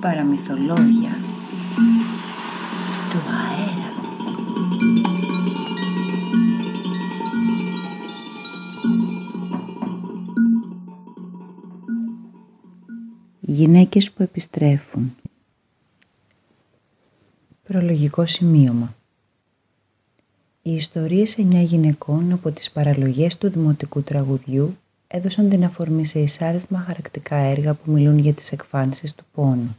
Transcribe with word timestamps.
Παραμυθολόγια 0.00 1.10
του 3.10 3.18
αέρα. 3.28 3.90
Γυναίκες 13.40 14.10
που 14.10 14.22
επιστρέφουν 14.22 15.14
Προλογικό 17.62 18.26
σημείωμα 18.26 18.94
Οι 20.64 20.74
ιστορίες 20.74 21.38
εννιά 21.38 21.62
γυναικών 21.62 22.32
από 22.32 22.50
τις 22.50 22.70
παραλογές 22.70 23.38
του 23.38 23.50
δημοτικού 23.50 24.02
τραγουδιού 24.02 24.76
έδωσαν 25.06 25.48
την 25.48 25.64
αφορμή 25.64 26.06
σε 26.06 26.18
εισάριθμα 26.18 26.78
χαρακτικά 26.78 27.36
έργα 27.36 27.74
που 27.74 27.90
μιλούν 27.90 28.18
για 28.18 28.32
τις 28.32 28.52
εκφάνσεις 28.52 29.14
του 29.14 29.24
πόνου. 29.32 29.76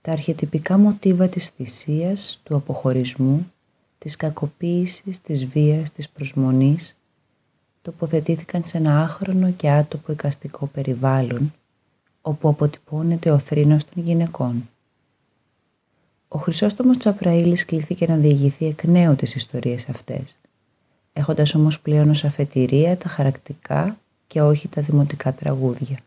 Τα 0.00 0.12
αρχιετυπικά 0.12 0.78
μοτίβα 0.78 1.28
της 1.28 1.46
θυσίας, 1.46 2.40
του 2.42 2.56
αποχωρισμού, 2.56 3.52
της 3.98 4.16
κακοποίησης, 4.16 5.20
της 5.20 5.46
βίας, 5.46 5.92
της 5.92 6.08
προσμονής 6.08 6.96
τοποθετήθηκαν 7.82 8.64
σε 8.64 8.76
ένα 8.76 9.02
άχρονο 9.02 9.50
και 9.50 9.70
άτοπο 9.70 10.12
οικαστικό 10.12 10.66
περιβάλλον 10.66 11.52
όπου 12.22 12.48
αποτυπώνεται 12.48 13.30
ο 13.30 13.38
θρήνος 13.38 13.84
των 13.84 14.02
γυναικών. 14.02 14.68
Ο 16.28 16.38
Χρυσόστομος 16.38 16.96
Τσαπραήλης 16.96 17.64
κλήθηκε 17.64 18.06
να 18.06 18.16
διηγηθεί 18.16 18.66
εκ 18.66 18.84
νέου 18.84 19.16
τις 19.16 19.34
ιστορίες 19.34 19.88
αυτές, 19.88 20.36
έχοντας 21.12 21.54
όμως 21.54 21.80
πλέον 21.80 22.10
ως 22.10 22.24
αφετηρία 22.24 22.96
τα 22.96 23.08
χαρακτικά 23.08 23.98
και 24.26 24.42
όχι 24.42 24.68
τα 24.68 24.82
δημοτικά 24.82 25.32
τραγούδια. 25.32 25.98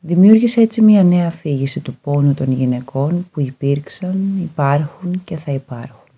Δημιούργησε 0.00 0.60
έτσι 0.60 0.80
μια 0.80 1.02
νέα 1.02 1.26
αφήγηση 1.26 1.80
του 1.80 1.94
πόνου 2.02 2.34
των 2.34 2.52
γυναικών 2.52 3.30
που 3.32 3.40
υπήρξαν, 3.40 4.38
υπάρχουν 4.42 5.24
και 5.24 5.36
θα 5.36 5.52
υπάρχουν. 5.52 6.10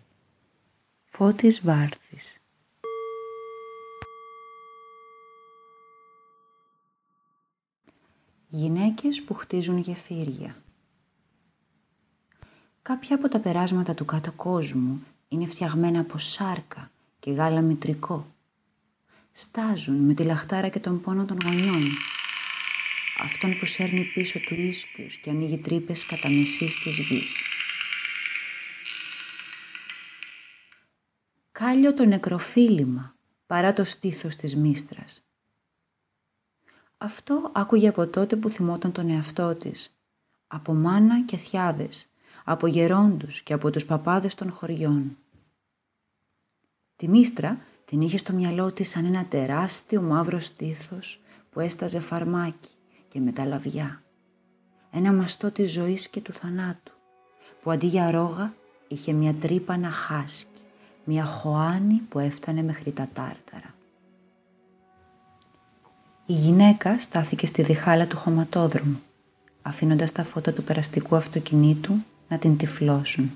Φώτης 1.04 1.60
Βάρθης 1.64 2.40
Γυναίκες 8.48 9.22
που 9.22 9.34
χτίζουν 9.34 9.78
γεφύρια 9.78 10.56
Κάποια 12.84 13.16
από 13.16 13.28
τα 13.28 13.38
περάσματα 13.38 13.94
του 13.94 14.04
κάτω 14.04 14.32
κόσμου 14.32 15.04
είναι 15.28 15.46
φτιαγμένα 15.46 16.00
από 16.00 16.18
σάρκα 16.18 16.90
και 17.20 17.30
γάλα 17.30 17.60
μητρικό. 17.60 18.34
Στάζουν 19.32 19.96
με 19.96 20.14
τη 20.14 20.22
λαχτάρα 20.22 20.68
και 20.68 20.78
τον 20.78 21.00
πόνο 21.00 21.24
των 21.24 21.38
γονιών. 21.44 21.82
Αυτόν 23.22 23.58
που 23.58 23.66
σέρνει 23.66 24.04
πίσω 24.14 24.38
του 24.38 24.54
ίσκιους 24.54 25.16
και 25.16 25.30
ανοίγει 25.30 25.58
τρύπες 25.58 26.06
κατά 26.06 26.28
μεσής 26.28 26.76
της 26.76 26.98
γης. 26.98 27.42
Κάλιο 31.52 31.94
το 31.94 32.04
νεκροφίλημα 32.04 33.14
παρά 33.46 33.72
το 33.72 33.84
στήθος 33.84 34.36
της 34.36 34.56
μίστρας. 34.56 35.22
Αυτό 36.98 37.50
άκουγε 37.54 37.88
από 37.88 38.06
τότε 38.06 38.36
που 38.36 38.48
θυμόταν 38.48 38.92
τον 38.92 39.10
εαυτό 39.10 39.54
της, 39.54 39.94
από 40.46 40.74
μάνα 40.74 41.24
και 41.24 41.36
θιάδες, 41.36 42.08
από 42.44 42.66
γερόντους 42.66 43.42
και 43.42 43.52
από 43.52 43.70
τους 43.70 43.84
παπάδες 43.84 44.34
των 44.34 44.50
χωριών. 44.52 45.16
Τη 46.96 47.08
μίστρα 47.08 47.58
την 47.84 48.00
είχε 48.00 48.16
στο 48.16 48.32
μυαλό 48.32 48.72
της 48.72 48.88
σαν 48.88 49.04
ένα 49.04 49.24
τεράστιο 49.24 50.00
μαύρο 50.02 50.38
στήθος 50.38 51.20
που 51.50 51.60
έσταζε 51.60 52.00
φαρμάκι 52.00 52.68
και 53.08 53.20
μεταλαβιά. 53.20 54.02
Ένα 54.90 55.12
μαστό 55.12 55.50
της 55.50 55.72
ζωής 55.72 56.08
και 56.08 56.20
του 56.20 56.32
θανάτου, 56.32 56.92
που 57.62 57.70
αντί 57.70 57.86
για 57.86 58.10
ρόγα 58.10 58.54
είχε 58.88 59.12
μια 59.12 59.34
τρύπα 59.34 59.76
να 59.76 59.90
χάσκει, 59.90 60.62
μια 61.04 61.24
χωάνη 61.24 61.94
που 61.94 62.18
έφτανε 62.18 62.62
μέχρι 62.62 62.92
τα 62.92 63.08
τάρταρα. 63.12 63.74
Η 66.26 66.32
γυναίκα 66.32 66.98
στάθηκε 66.98 67.46
στη 67.46 67.62
διχάλα 67.62 68.06
του 68.06 68.16
χωματόδρομου, 68.16 69.00
αφήνοντας 69.62 70.12
τα 70.12 70.24
φώτα 70.24 70.52
του 70.52 70.62
περαστικού 70.62 71.16
αυτοκινήτου 71.16 71.94
να 72.28 72.38
την 72.38 72.56
τυφλώσουν. 72.56 73.30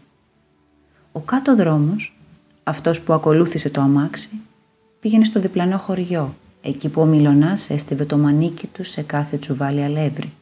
Ο 1.12 1.20
κάτω 1.20 1.56
δρόμος, 1.56 2.16
αυτός 2.64 3.00
που 3.00 3.12
ακολούθησε 3.12 3.70
το 3.70 3.80
αμάξι, 3.80 4.30
πήγαινε 5.00 5.24
στο 5.24 5.40
διπλανό 5.40 5.78
χωριό, 5.78 6.34
εκεί 6.62 6.88
που 6.88 7.00
ο 7.00 7.04
Μιλωνάς 7.04 7.70
έστειβε 7.70 8.04
το 8.04 8.18
μανίκι 8.18 8.66
του 8.66 8.84
σε 8.84 9.02
κάθε 9.02 9.36
τσουβάλι 9.36 9.84
αλεύρι 9.84 10.32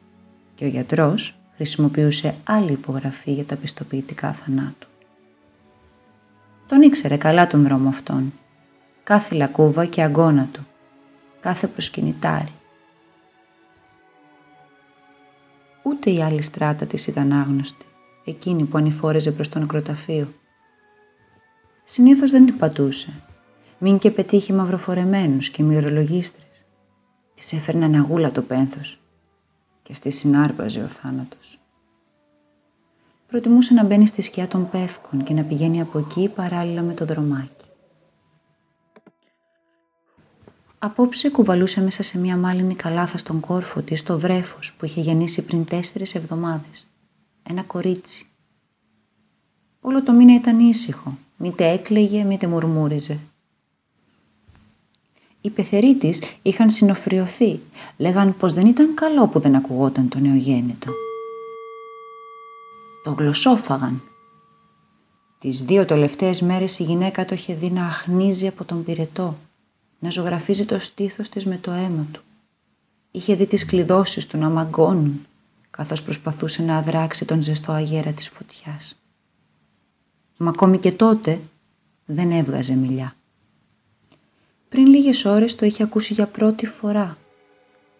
και 0.54 0.64
ο 0.64 0.68
γιατρός 0.68 1.34
χρησιμοποιούσε 1.56 2.34
άλλη 2.44 2.72
υπογραφή 2.72 3.32
για 3.32 3.44
τα 3.44 3.56
πιστοποιητικά 3.56 4.32
θανάτου. 4.32 4.88
Τον 6.66 6.82
ήξερε 6.82 7.16
καλά 7.16 7.46
τον 7.46 7.62
δρόμο 7.62 7.88
αυτόν, 7.88 8.32
κάθε 9.04 9.34
λακκούβα 9.34 9.84
και 9.84 10.02
αγκώνα 10.02 10.48
του, 10.52 10.66
κάθε 11.40 11.66
προσκυνητάρι. 11.66 12.52
Ούτε 15.82 16.10
η 16.10 16.22
άλλη 16.22 16.42
στράτα 16.42 16.86
της 16.86 17.06
ήταν 17.06 17.32
άγνωστη 17.32 17.86
εκείνη 18.30 18.64
που 18.64 18.78
ανηφόρεζε 18.78 19.30
προς 19.30 19.48
το 19.48 19.58
νεκροταφείο. 19.58 20.28
Συνήθως 21.84 22.30
δεν 22.30 22.44
την 22.44 22.58
πατούσε, 22.58 23.12
μην 23.78 23.98
και 23.98 24.10
πετύχει 24.10 24.52
μαυροφορεμένους 24.52 25.50
και 25.50 25.62
μυρολογίστρες. 25.62 26.64
Της 27.34 27.52
έφερνε 27.52 27.98
αγούλα 27.98 28.30
το 28.30 28.42
πένθος 28.42 29.00
και 29.82 29.94
στη 29.94 30.10
συνάρπαζε 30.10 30.82
ο 30.82 30.86
θάνατος. 30.86 31.60
Προτιμούσε 33.28 33.74
να 33.74 33.84
μπαίνει 33.84 34.06
στη 34.06 34.22
σκιά 34.22 34.48
των 34.48 34.70
πεύκων 34.70 35.24
και 35.24 35.34
να 35.34 35.42
πηγαίνει 35.42 35.80
από 35.80 35.98
εκεί 35.98 36.28
παράλληλα 36.28 36.82
με 36.82 36.92
το 36.92 37.04
δρομάκι. 37.04 37.50
Απόψε 40.78 41.30
κουβαλούσε 41.30 41.80
μέσα 41.80 42.02
σε 42.02 42.18
μια 42.18 42.36
μάλινη 42.36 42.74
καλάθα 42.74 43.18
στον 43.18 43.40
κόρφο 43.40 43.80
της 43.80 44.02
το 44.02 44.18
βρέφος 44.18 44.74
που 44.78 44.84
είχε 44.84 45.00
γεννήσει 45.00 45.42
πριν 45.42 45.64
τέσσερις 45.64 46.14
εβδομάδες 46.14 46.85
ένα 47.48 47.62
κορίτσι. 47.62 48.26
Όλο 49.80 50.02
το 50.02 50.12
μήνα 50.12 50.34
ήταν 50.34 50.60
ήσυχο, 50.60 51.18
μήτε 51.36 51.68
έκλαιγε, 51.68 52.24
μήτε 52.24 52.46
μουρμούριζε. 52.46 53.18
Οι 55.40 55.50
πεθεροί 55.50 55.94
τη 55.96 56.18
είχαν 56.42 56.70
συνοφριωθεί, 56.70 57.60
λέγαν 57.96 58.36
πως 58.36 58.52
δεν 58.52 58.66
ήταν 58.66 58.94
καλό 58.94 59.26
που 59.28 59.38
δεν 59.38 59.54
ακουγόταν 59.54 60.08
το 60.08 60.18
νεογέννητο. 60.18 60.92
Το 63.04 63.10
γλωσσόφαγαν. 63.10 64.02
Τις 65.38 65.62
δύο 65.62 65.84
τελευταίες 65.84 66.40
μέρες 66.40 66.78
η 66.78 66.82
γυναίκα 66.82 67.24
το 67.24 67.34
είχε 67.34 67.54
δει 67.54 67.70
να 67.70 67.86
αχνίζει 67.86 68.46
από 68.46 68.64
τον 68.64 68.84
πυρετό, 68.84 69.36
να 69.98 70.10
ζωγραφίζει 70.10 70.64
το 70.64 70.78
στήθος 70.78 71.28
της 71.28 71.46
με 71.46 71.58
το 71.60 71.70
αίμα 71.70 72.06
του. 72.12 72.22
Είχε 73.10 73.34
δει 73.34 73.46
τις 73.46 73.64
κλειδώσεις 73.64 74.26
του 74.26 74.38
να 74.38 74.48
μαγκώνουν, 74.48 75.26
καθώς 75.76 76.02
προσπαθούσε 76.02 76.62
να 76.62 76.76
αδράξει 76.76 77.24
τον 77.24 77.42
ζεστό 77.42 77.72
αγέρα 77.72 78.10
της 78.10 78.28
φωτιάς. 78.28 78.98
Μα 80.36 80.48
ακόμη 80.48 80.78
και 80.78 80.92
τότε 80.92 81.40
δεν 82.06 82.30
έβγαζε 82.30 82.74
μιλιά. 82.74 83.14
Πριν 84.68 84.86
λίγες 84.86 85.24
ώρες 85.24 85.54
το 85.54 85.66
είχε 85.66 85.82
ακούσει 85.82 86.12
για 86.12 86.26
πρώτη 86.26 86.66
φορά, 86.66 87.18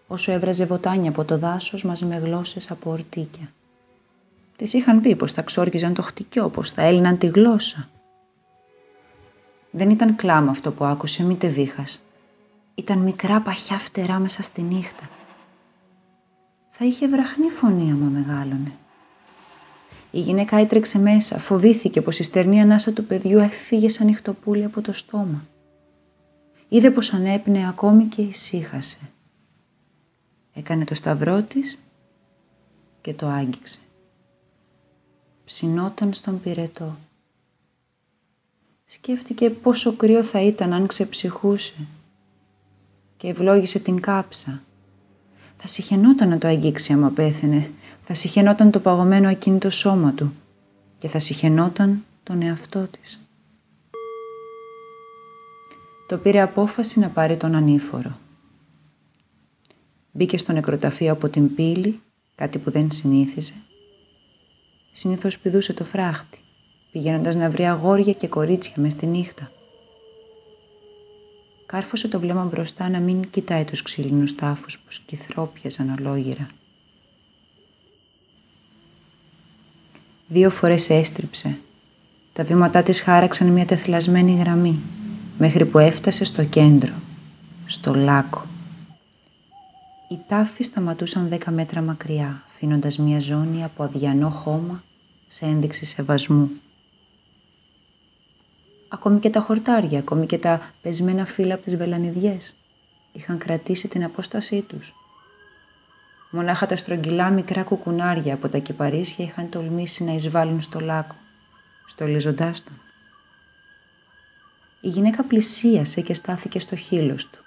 όσο 0.06 0.32
έβραζε 0.32 0.64
βοτάνια 0.64 1.10
από 1.10 1.24
το 1.24 1.38
δάσος 1.38 1.84
μαζί 1.84 2.04
με 2.04 2.16
γλώσσες 2.16 2.70
από 2.70 2.90
ορτίκια. 2.90 3.52
Της 4.56 4.72
είχαν 4.72 5.00
πει 5.00 5.16
πως 5.16 5.32
θα 5.32 5.42
ξόρκιζαν 5.42 5.94
το 5.94 6.02
χτυκιό, 6.02 6.48
πως 6.48 6.70
θα 6.70 6.82
έλυναν 6.82 7.18
τη 7.18 7.26
γλώσσα. 7.26 7.88
Δεν 9.70 9.90
ήταν 9.90 10.16
κλάμα 10.16 10.50
αυτό 10.50 10.72
που 10.72 10.84
άκουσε, 10.84 11.22
μήτε 11.22 11.48
βήχας. 11.48 12.02
Ήταν 12.74 12.98
μικρά 12.98 13.40
παχιά 13.40 13.78
φτερά 13.78 14.18
μέσα 14.18 14.42
στη 14.42 14.62
νύχτα 14.62 15.08
θα 16.78 16.84
είχε 16.84 17.08
βραχνή 17.08 17.50
φωνή 17.50 17.92
άμα 17.92 18.06
μεγάλωνε. 18.06 18.72
Η 20.10 20.20
γυναίκα 20.20 20.56
έτρεξε 20.56 20.98
μέσα, 20.98 21.38
φοβήθηκε 21.38 22.00
πως 22.00 22.18
η 22.18 22.22
στερνή 22.22 22.60
ανάσα 22.60 22.92
του 22.92 23.04
παιδιού 23.04 23.38
έφυγε 23.38 23.88
σαν 23.88 24.06
νυχτοπούλη 24.06 24.64
από 24.64 24.80
το 24.80 24.92
στόμα. 24.92 25.46
Είδε 26.68 26.90
πως 26.90 27.12
ανέπνεε 27.12 27.68
ακόμη 27.68 28.04
και 28.04 28.22
ησύχασε. 28.22 28.98
Έκανε 30.54 30.84
το 30.84 30.94
σταυρό 30.94 31.42
της 31.42 31.78
και 33.00 33.14
το 33.14 33.26
άγγιξε. 33.26 33.78
Ψινόταν 35.44 36.12
στον 36.12 36.40
πυρετό. 36.40 36.96
Σκέφτηκε 38.84 39.50
πόσο 39.50 39.96
κρύο 39.96 40.24
θα 40.24 40.40
ήταν 40.40 40.72
αν 40.72 40.86
ξεψυχούσε 40.86 41.86
και 43.16 43.28
ευλόγησε 43.28 43.78
την 43.78 44.00
κάψα 44.00 44.62
θα 45.56 45.66
συχαινόταν 45.66 46.28
να 46.28 46.38
το 46.38 46.48
αγγίξει 46.48 46.92
άμα 46.92 47.10
πέθαινε. 47.10 47.70
Θα 48.04 48.14
συχαινόταν 48.14 48.70
το 48.70 48.80
παγωμένο 48.80 49.28
ακίνητο 49.28 49.70
σώμα 49.70 50.12
του. 50.12 50.32
Και 50.98 51.08
θα 51.08 51.18
συχαινόταν 51.18 52.04
τον 52.22 52.42
εαυτό 52.42 52.88
της. 53.00 53.20
το 56.06 56.16
πήρε 56.16 56.40
απόφαση 56.40 56.98
να 56.98 57.08
πάρει 57.08 57.36
τον 57.36 57.54
ανήφορο. 57.54 58.18
Μπήκε 60.12 60.38
στο 60.38 60.52
νεκροταφείο 60.52 61.12
από 61.12 61.28
την 61.28 61.54
πύλη, 61.54 62.00
κάτι 62.34 62.58
που 62.58 62.70
δεν 62.70 62.90
συνήθιζε. 62.90 63.52
Συνήθως 64.92 65.38
πηδούσε 65.38 65.72
το 65.72 65.84
φράχτη, 65.84 66.38
πηγαίνοντας 66.92 67.34
να 67.34 67.50
βρει 67.50 67.66
αγόρια 67.66 68.12
και 68.12 68.28
κορίτσια 68.28 68.74
μες 68.76 68.92
στη 68.92 69.06
νύχτα. 69.06 69.50
Κάρφωσε 71.66 72.08
το 72.08 72.20
βλέμμα 72.20 72.44
μπροστά 72.44 72.88
να 72.88 72.98
μην 72.98 73.30
κοιτάει 73.30 73.64
τους 73.64 73.82
ξύλινους 73.82 74.34
τάφους 74.34 74.78
που 74.78 74.92
σκυθρόπιαζαν 74.92 75.96
ολόγυρα. 75.98 76.48
Δύο 80.28 80.50
φορές 80.50 80.90
έστριψε. 80.90 81.58
Τα 82.32 82.44
βήματά 82.44 82.82
της 82.82 83.00
χάραξαν 83.00 83.48
μια 83.48 83.66
τεθλασμένη 83.66 84.34
γραμμή, 84.34 84.78
μέχρι 85.38 85.66
που 85.66 85.78
έφτασε 85.78 86.24
στο 86.24 86.44
κέντρο, 86.44 86.92
στο 87.66 87.94
λάκο. 87.94 88.44
Οι 90.10 90.18
τάφοι 90.26 90.62
σταματούσαν 90.62 91.28
δέκα 91.28 91.50
μέτρα 91.50 91.82
μακριά, 91.82 92.42
αφήνοντας 92.46 92.98
μια 92.98 93.18
ζώνη 93.18 93.64
από 93.64 93.82
αδιανό 93.82 94.28
χώμα 94.30 94.82
σε 95.26 95.44
ένδειξη 95.44 95.84
σεβασμού. 95.84 96.50
Ακόμη 98.96 99.18
και 99.18 99.30
τα 99.30 99.40
χορτάρια, 99.40 99.98
ακόμη 99.98 100.26
και 100.26 100.38
τα 100.38 100.72
πεσμένα 100.82 101.24
φύλλα 101.24 101.54
από 101.54 101.62
τις 101.62 101.76
βελανιδιές 101.76 102.56
είχαν 103.12 103.38
κρατήσει 103.38 103.88
την 103.88 104.04
απόστασή 104.04 104.62
τους. 104.62 104.94
Μονάχα 106.30 106.66
τα 106.66 106.76
στρογγυλά 106.76 107.30
μικρά 107.30 107.62
κουκουνάρια 107.62 108.34
από 108.34 108.48
τα 108.48 108.58
κυπαρίσια 108.58 109.24
είχαν 109.24 109.48
τολμήσει 109.48 110.04
να 110.04 110.12
εισβάλλουν 110.12 110.60
στο 110.60 110.80
λάκκο, 110.80 111.14
στολίζοντάς 111.86 112.64
τον. 112.64 112.80
Η 114.80 114.88
γυναίκα 114.88 115.24
πλησίασε 115.24 116.00
και 116.00 116.14
στάθηκε 116.14 116.58
στο 116.58 116.76
χείλος 116.76 117.28
του. 117.28 117.38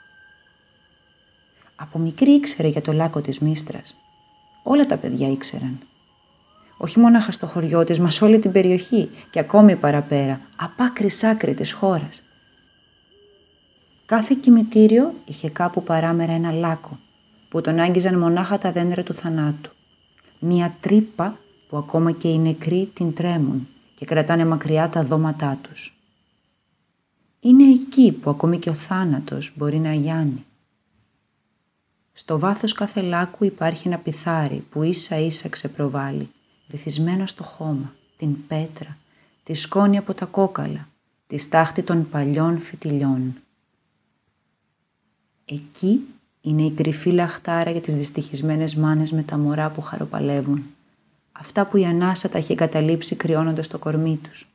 Από 1.76 2.00
μικρή 2.00 2.32
ήξερε 2.32 2.68
για 2.68 2.82
το 2.82 2.94
λάκκο 2.94 3.22
της 3.22 3.40
Μίστρας. 3.40 3.96
Όλα 4.64 4.86
τα 4.86 4.98
παιδιά 4.98 5.32
ήξεραν. 5.32 5.80
Όχι 6.82 7.00
μόναχα 7.00 7.32
στο 7.32 7.46
χωριό 7.46 7.84
της, 7.84 8.00
μα 8.00 8.10
σε 8.10 8.24
όλη 8.24 8.40
την 8.40 8.52
περιοχή 8.52 9.10
και 9.30 9.40
ακόμη 9.40 9.76
παραπέρα, 9.76 10.42
απ' 10.56 10.82
άκρης 10.82 11.24
άκρη 11.24 11.54
της 11.54 11.72
χώρας. 11.72 12.22
Κάθε 14.06 14.36
κημητήριο 14.42 15.14
είχε 15.26 15.50
κάπου 15.50 15.84
παράμερα 15.84 16.32
ένα 16.32 16.52
λάκκο 16.52 17.00
που 17.50 17.62
τον 17.62 17.80
άγγιζαν 17.80 18.20
μονάχα 18.20 18.58
τα 18.58 18.72
δέντρα 18.72 19.04
του 19.04 19.14
θανάτου. 19.14 19.72
Μία 20.40 20.76
τρύπα 20.80 21.38
που 21.70 21.78
ακόμα 21.78 22.12
και 22.12 22.28
οι 22.28 22.38
νεκροί 22.38 22.90
την 22.94 23.14
τρέμουν 23.14 23.68
και 23.96 24.06
κρατάνε 24.06 24.46
μακριά 24.46 24.90
τα 24.90 25.04
δώματά 25.04 25.60
τους. 25.62 25.98
Είναι 27.40 27.64
εκεί 27.64 28.12
που 28.12 28.30
ακόμη 28.30 28.60
και 28.60 28.70
ο 28.70 28.74
θάνατος 28.74 29.52
μπορεί 29.56 29.78
να 29.78 29.94
γιάνει. 29.94 30.46
Στο 32.14 32.40
βάθος 32.40 32.74
κάθε 32.74 33.02
λάκου 33.02 33.44
υπάρχει 33.44 33.88
ένα 33.88 33.98
πιθάρι 33.98 34.66
που 34.70 34.84
ίσα 34.84 35.20
ίσα 35.20 35.50
ξεπροβάλλει, 35.50 36.30
βυθισμένο 36.70 37.26
στο 37.26 37.44
χώμα, 37.44 37.94
την 38.18 38.48
πέτρα, 38.48 38.98
τη 39.44 39.54
σκόνη 39.54 39.98
από 39.98 40.14
τα 40.14 40.26
κόκαλα, 40.26 40.88
τη 41.28 41.38
στάχτη 41.38 41.84
των 41.84 42.10
παλιών 42.10 42.60
φυτιλιών. 42.60 43.36
Εκεί 45.46 46.02
είναι 46.42 46.62
η 46.62 46.72
κρυφή 46.72 47.12
λαχτάρα 47.12 47.72
για 47.72 47.82
τις 47.82 47.96
δυστυχισμένες 47.96 48.76
μάνες 48.76 49.12
με 49.12 49.24
τα 49.24 49.38
μωρά 49.38 49.70
που 49.70 49.82
χαροπαλεύουν. 49.82 50.64
Αυτά 51.32 51.66
που 51.66 51.78
η 51.78 51.86
ανάσα 51.86 52.30
τα 52.30 52.38
έχει 52.38 52.52
εγκαταλείψει 52.52 53.16
κρυώνοντας 53.16 53.68
το 53.68 53.78
κορμί 53.78 54.20
τους. 54.24 54.48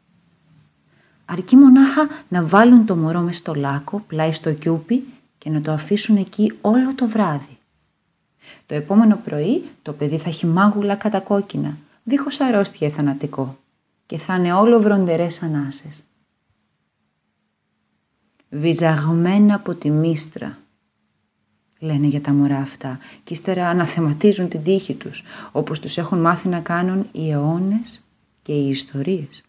Αρκεί 1.24 1.56
μονάχα 1.56 2.08
να 2.28 2.42
βάλουν 2.42 2.86
το 2.86 2.96
μωρό 2.96 3.20
μες 3.20 3.36
στο 3.36 3.54
λάκκο, 3.54 4.04
πλάι 4.06 4.32
στο 4.32 4.52
κιούπι 4.52 5.04
και 5.38 5.50
να 5.50 5.60
το 5.60 5.72
αφήσουν 5.72 6.16
εκεί 6.16 6.52
όλο 6.60 6.94
το 6.94 7.06
βράδυ. 7.06 7.58
Το 8.66 8.74
επόμενο 8.74 9.20
πρωί 9.24 9.64
το 9.82 9.92
παιδί 9.92 10.18
θα 10.18 10.28
έχει 10.28 10.46
μάγουλα 10.46 10.94
κατακόκκινα, 10.94 11.76
δίχως 12.04 12.40
αρρώστια 12.40 12.90
θανατικό 12.90 13.58
και 14.06 14.18
θα 14.18 14.34
είναι 14.36 14.52
όλο 14.52 14.80
βροντερές 14.80 15.42
ανάσες. 15.42 16.02
Βυζαγμένα 18.50 19.54
από 19.54 19.74
τη 19.74 19.90
μίστρα, 19.90 20.58
λένε 21.78 22.06
για 22.06 22.20
τα 22.20 22.32
μωρά 22.32 22.58
αυτά 22.58 22.98
και 23.24 23.34
ύστερα 23.34 23.68
αναθεματίζουν 23.68 24.48
την 24.48 24.62
τύχη 24.62 24.94
τους, 24.94 25.22
όπως 25.52 25.80
τους 25.80 25.98
έχουν 25.98 26.20
μάθει 26.20 26.48
να 26.48 26.60
κάνουν 26.60 27.06
οι 27.12 27.30
αιώνες 27.30 28.04
και 28.42 28.52
οι 28.52 28.68
ιστορίες. 28.68 29.44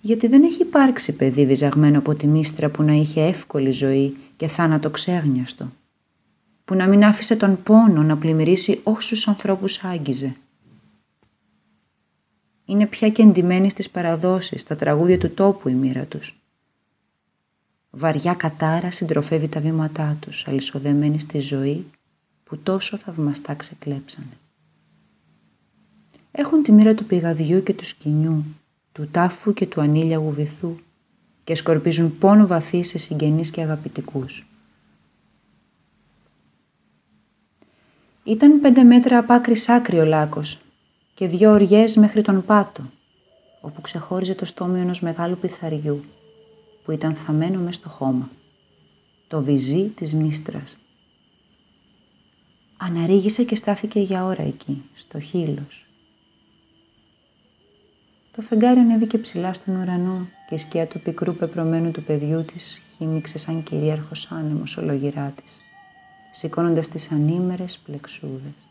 Γιατί 0.00 0.26
δεν 0.26 0.42
έχει 0.42 0.62
υπάρξει 0.62 1.16
παιδί 1.16 1.46
βυζαγμένο 1.46 1.98
από 1.98 2.14
τη 2.14 2.26
μίστρα 2.26 2.68
που 2.68 2.82
να 2.82 2.92
είχε 2.92 3.22
εύκολη 3.22 3.70
ζωή 3.70 4.16
και 4.36 4.46
θάνατο 4.46 4.90
ξέγνιαστο, 4.90 5.72
που 6.64 6.74
να 6.74 6.86
μην 6.86 7.04
άφησε 7.04 7.36
τον 7.36 7.62
πόνο 7.62 8.02
να 8.02 8.16
πλημμυρίσει 8.16 8.80
όσους 8.82 9.28
ανθρώπους 9.28 9.84
άγγιζε. 9.84 10.36
Είναι 12.70 12.86
πια 12.86 13.08
και 13.08 13.22
εντυμένοι 13.22 13.70
στις 13.70 13.90
παραδόσεις, 13.90 14.64
τα 14.64 14.76
τραγούδια 14.76 15.18
του 15.18 15.34
τόπου 15.34 15.68
η 15.68 15.72
μοίρα 15.72 16.04
τους 16.04 16.36
Βαριά 17.90 18.34
κατάρα 18.34 18.90
συντροφεύει 18.90 19.48
τα 19.48 19.60
βήματά 19.60 20.16
τους, 20.20 20.46
αλυσοδεμένη 20.48 21.18
στη 21.18 21.40
ζωή 21.40 21.86
που 22.44 22.58
τόσο 22.58 22.96
θαυμαστά 22.96 23.54
ξεκλέψανε. 23.54 24.38
Έχουν 26.30 26.62
τη 26.62 26.72
μοίρα 26.72 26.94
του 26.94 27.04
πηγαδιού 27.04 27.62
και 27.62 27.74
του 27.74 27.84
σκηνιού, 27.84 28.44
του 28.92 29.08
τάφου 29.10 29.52
και 29.52 29.66
του 29.66 29.80
ανήλιαγου 29.80 30.30
βυθού 30.30 30.76
και 31.44 31.54
σκορπίζουν 31.54 32.18
πόνο 32.18 32.46
βαθύ 32.46 32.82
σε 32.82 32.98
συγγενείς 32.98 33.50
και 33.50 33.62
αγαπητικούς. 33.62 34.46
Ήταν 38.24 38.60
πέντε 38.60 38.82
μέτρα 38.82 39.18
απ' 39.18 39.30
άκρη 39.30 39.54
άκρη 39.66 39.98
ο 39.98 40.04
λάκος 40.04 40.60
και 41.20 41.28
δυο 41.28 41.50
οριές 41.50 41.96
μέχρι 41.96 42.22
τον 42.22 42.44
πάτο, 42.44 42.82
όπου 43.60 43.80
ξεχώριζε 43.80 44.34
το 44.34 44.44
στόμιο 44.44 44.80
ενός 44.80 45.00
μεγάλου 45.00 45.36
πιθαριού 45.36 46.04
που 46.84 46.92
ήταν 46.92 47.14
θαμένο 47.14 47.60
μες 47.60 47.74
στο 47.74 47.88
χώμα. 47.88 48.28
Το 49.28 49.42
βυζί 49.42 49.86
της 49.88 50.14
μίστρας. 50.14 50.78
Αναρίγησε 52.76 53.44
και 53.44 53.54
στάθηκε 53.54 54.00
για 54.00 54.24
ώρα 54.24 54.42
εκεί, 54.42 54.82
στο 54.94 55.20
χείλος. 55.20 55.86
Το 58.36 58.42
φεγγάρι 58.42 58.80
ανέβηκε 58.80 59.18
ψηλά 59.18 59.52
στον 59.52 59.76
ουρανό 59.76 60.28
και 60.48 60.54
η 60.54 60.58
σκιά 60.58 60.86
του 60.86 61.00
πικρού 61.00 61.34
πεπρωμένου 61.34 61.90
του 61.90 62.04
παιδιού 62.04 62.44
της 62.44 62.80
χύμιξε 62.96 63.38
σαν 63.38 63.62
κυρίαρχος 63.62 64.28
άνεμος 64.30 64.76
ολογυρά 64.76 65.34
της, 65.44 65.60
σηκώνοντας 66.32 66.88
τις 66.88 67.10
ανήμερες 67.10 67.78
πλεξούδες. 67.78 68.69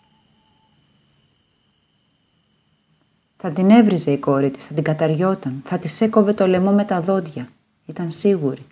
Θα 3.42 3.52
την 3.52 3.70
έβριζε 3.70 4.12
η 4.12 4.18
κόρη 4.18 4.50
της, 4.50 4.66
θα 4.66 4.74
την 4.74 4.84
καταριόταν, 4.84 5.62
θα 5.66 5.78
της 5.78 6.02
έκοβε 6.02 6.34
το 6.34 6.48
λαιμό 6.48 6.72
με 6.72 6.84
τα 6.84 7.02
δόντια. 7.02 7.48
Ήταν 7.86 8.12
σίγουρη. 8.12 8.66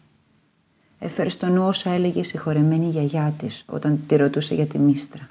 Έφερε 1.00 1.30
στο 1.30 1.48
νου 1.48 1.68
όσα 1.68 1.92
έλεγε 1.92 2.20
η 2.20 2.24
συγχωρεμένη 2.24 2.86
γιαγιά 2.90 3.34
της 3.38 3.64
όταν 3.68 4.04
τη 4.08 4.16
ρωτούσε 4.16 4.54
για 4.54 4.66
τη 4.66 4.80
μίστρα. 4.80 5.30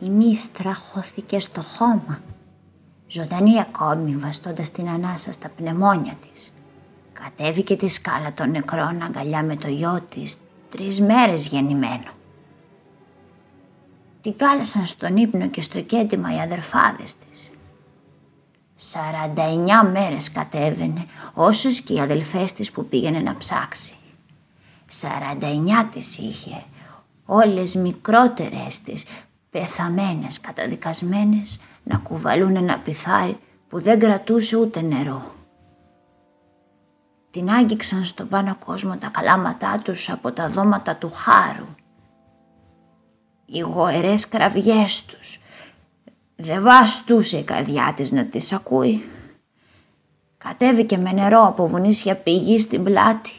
Η 0.00 0.08
μίστρα 0.08 0.74
χώθηκε 0.74 1.38
στο 1.38 1.62
χώμα, 1.62 2.20
ζωντανή 3.06 3.60
ακόμη 3.60 4.16
βαστώντας 4.16 4.70
την 4.70 4.88
ανάσα 4.88 5.32
στα 5.32 5.48
πνευμόνια 5.48 6.14
της. 6.30 6.52
Κατέβηκε 7.12 7.76
τη 7.76 7.88
σκάλα 7.88 8.32
των 8.32 8.50
νεκρών 8.50 9.02
αγκαλιά 9.02 9.42
με 9.42 9.56
το 9.56 9.68
γιο 9.68 10.00
της, 10.08 10.38
τρεις 10.70 11.00
μέρες 11.00 11.46
γεννημένο. 11.46 12.16
Την 14.28 14.36
κάλεσαν 14.36 14.86
στον 14.86 15.16
ύπνο 15.16 15.48
και 15.48 15.60
στο 15.60 15.80
κέντημα 15.80 16.34
οι 16.34 16.40
αδερφάδες 16.40 17.16
της. 17.16 17.52
49 18.76 19.90
μέρες 19.92 20.32
κατέβαινε, 20.32 21.06
όσους 21.34 21.80
και 21.80 21.92
οι 21.92 22.00
αδελφές 22.00 22.52
της 22.52 22.70
που 22.70 22.86
πήγαινε 22.86 23.18
να 23.20 23.36
ψάξει. 23.36 23.96
49 24.88 25.88
τις 25.90 26.18
είχε, 26.18 26.62
όλες 27.26 27.74
μικρότερες 27.74 28.80
της, 28.80 29.04
πεθαμένες, 29.50 30.40
καταδικασμένες, 30.40 31.60
να 31.84 31.96
κουβαλούν 31.96 32.56
ένα 32.56 32.78
πιθάρι 32.78 33.38
που 33.68 33.80
δεν 33.80 33.98
κρατούσε 33.98 34.56
ούτε 34.56 34.80
νερό. 34.80 35.34
Την 37.30 37.50
άγγιξαν 37.50 38.04
στον 38.04 38.28
πάνω 38.28 38.56
κόσμο 38.64 38.96
τα 38.96 39.08
καλάματά 39.08 39.78
τους 39.84 40.10
από 40.10 40.32
τα 40.32 40.48
δώματα 40.48 40.96
του 40.96 41.10
χάρου. 41.14 41.77
Οι 43.50 43.58
γοερές 43.58 44.28
κραυγές 44.28 45.04
τους, 45.04 45.38
δεν 46.36 46.62
βαστούσε 46.62 47.38
η 47.38 47.42
καρδιά 47.42 47.92
της 47.96 48.12
να 48.12 48.24
τις 48.24 48.52
ακούει. 48.52 49.04
Κατέβηκε 50.38 50.96
με 50.96 51.12
νερό 51.12 51.46
από 51.46 51.68
βουνίσια 51.68 52.16
πηγή 52.16 52.58
στην 52.58 52.84
πλάτη. 52.84 53.30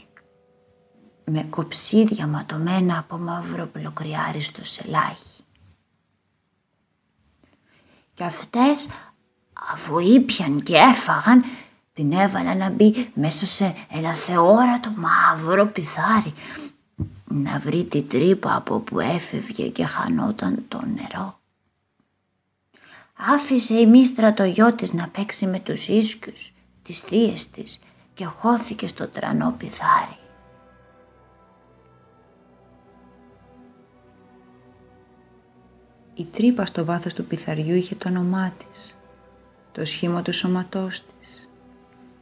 Με 1.23 1.43
κοψίδια 1.49 2.27
ματωμένα 2.27 2.97
από 2.99 3.17
μαύρο 3.17 3.65
πλοκριάριστο 3.65 4.63
σελάχι. 4.63 5.43
Και 8.13 8.23
αυτές 8.23 8.87
αφού 9.71 9.99
ήπιαν 9.99 10.63
και 10.63 10.75
έφαγαν 10.75 11.43
την 11.93 12.11
έβαλα 12.11 12.55
να 12.55 12.69
μπει 12.69 13.11
μέσα 13.13 13.45
σε 13.45 13.75
ένα 13.89 14.13
θεόρατο 14.13 14.93
μαύρο 14.95 15.65
πιθάρι 15.65 16.33
να 17.29 17.59
βρει 17.59 17.83
την 17.83 18.07
τρύπα 18.07 18.55
από 18.55 18.79
που 18.79 18.99
έφευγε 18.99 19.67
και 19.67 19.85
χανόταν 19.85 20.65
το 20.67 20.81
νερό. 20.85 21.39
Άφησε 23.13 23.79
η 23.79 23.85
μίστρα 23.85 24.33
το 24.33 24.43
γιο 24.43 24.73
της 24.73 24.93
να 24.93 25.07
παίξει 25.07 25.45
με 25.45 25.59
τους 25.59 25.87
ίσκιους, 25.87 26.53
τις 26.83 26.99
θείες 26.99 27.49
της 27.49 27.79
και 28.13 28.25
χώθηκε 28.25 28.87
στο 28.87 29.07
τρανό 29.07 29.55
πιθάρι. 29.57 30.17
Η 36.13 36.25
τρύπα 36.25 36.65
στο 36.65 36.85
βάθος 36.85 37.13
του 37.13 37.25
πιθαριού 37.25 37.75
είχε 37.75 37.95
το 37.95 38.09
όνομά 38.09 38.53
της, 38.57 38.97
το 39.71 39.85
σχήμα 39.85 40.21
του 40.21 40.33
σώματός 40.33 41.03
της. 41.05 41.49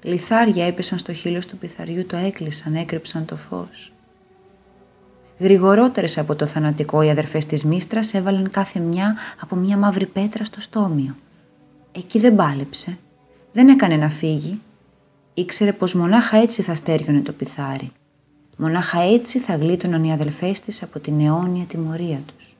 Λιθάρια 0.01 0.65
έπεσαν 0.65 0.99
στο 0.99 1.13
χείλος 1.13 1.45
του 1.45 1.57
πιθαριού, 1.57 2.05
το 2.05 2.17
έκλεισαν, 2.17 2.75
έκρυψαν 2.75 3.25
το 3.25 3.35
φως. 3.35 3.91
Γρηγορότερες 5.39 6.17
από 6.17 6.35
το 6.35 6.45
θανατικό 6.45 7.01
οι 7.01 7.09
αδερφές 7.09 7.45
της 7.45 7.63
Μίστρας 7.63 8.13
έβαλαν 8.13 8.51
κάθε 8.51 8.79
μια 8.79 9.15
από 9.41 9.55
μια 9.55 9.77
μαύρη 9.77 10.05
πέτρα 10.05 10.43
στο 10.43 10.61
στόμιο. 10.61 11.15
Εκεί 11.91 12.19
δεν 12.19 12.35
πάλεψε, 12.35 12.97
δεν 13.53 13.67
έκανε 13.67 13.95
να 13.95 14.09
φύγει. 14.09 14.61
Ήξερε 15.33 15.73
πως 15.73 15.93
μονάχα 15.93 16.37
έτσι 16.37 16.61
θα 16.61 16.75
στέριωνε 16.75 17.19
το 17.19 17.31
πιθάρι. 17.31 17.91
Μονάχα 18.57 19.01
έτσι 19.01 19.39
θα 19.39 19.55
γλίτωναν 19.55 20.03
οι 20.03 20.13
αδελφές 20.13 20.61
της 20.61 20.83
από 20.83 20.99
την 20.99 21.25
αιώνια 21.25 21.63
τιμωρία 21.63 22.19
τους. 22.25 22.55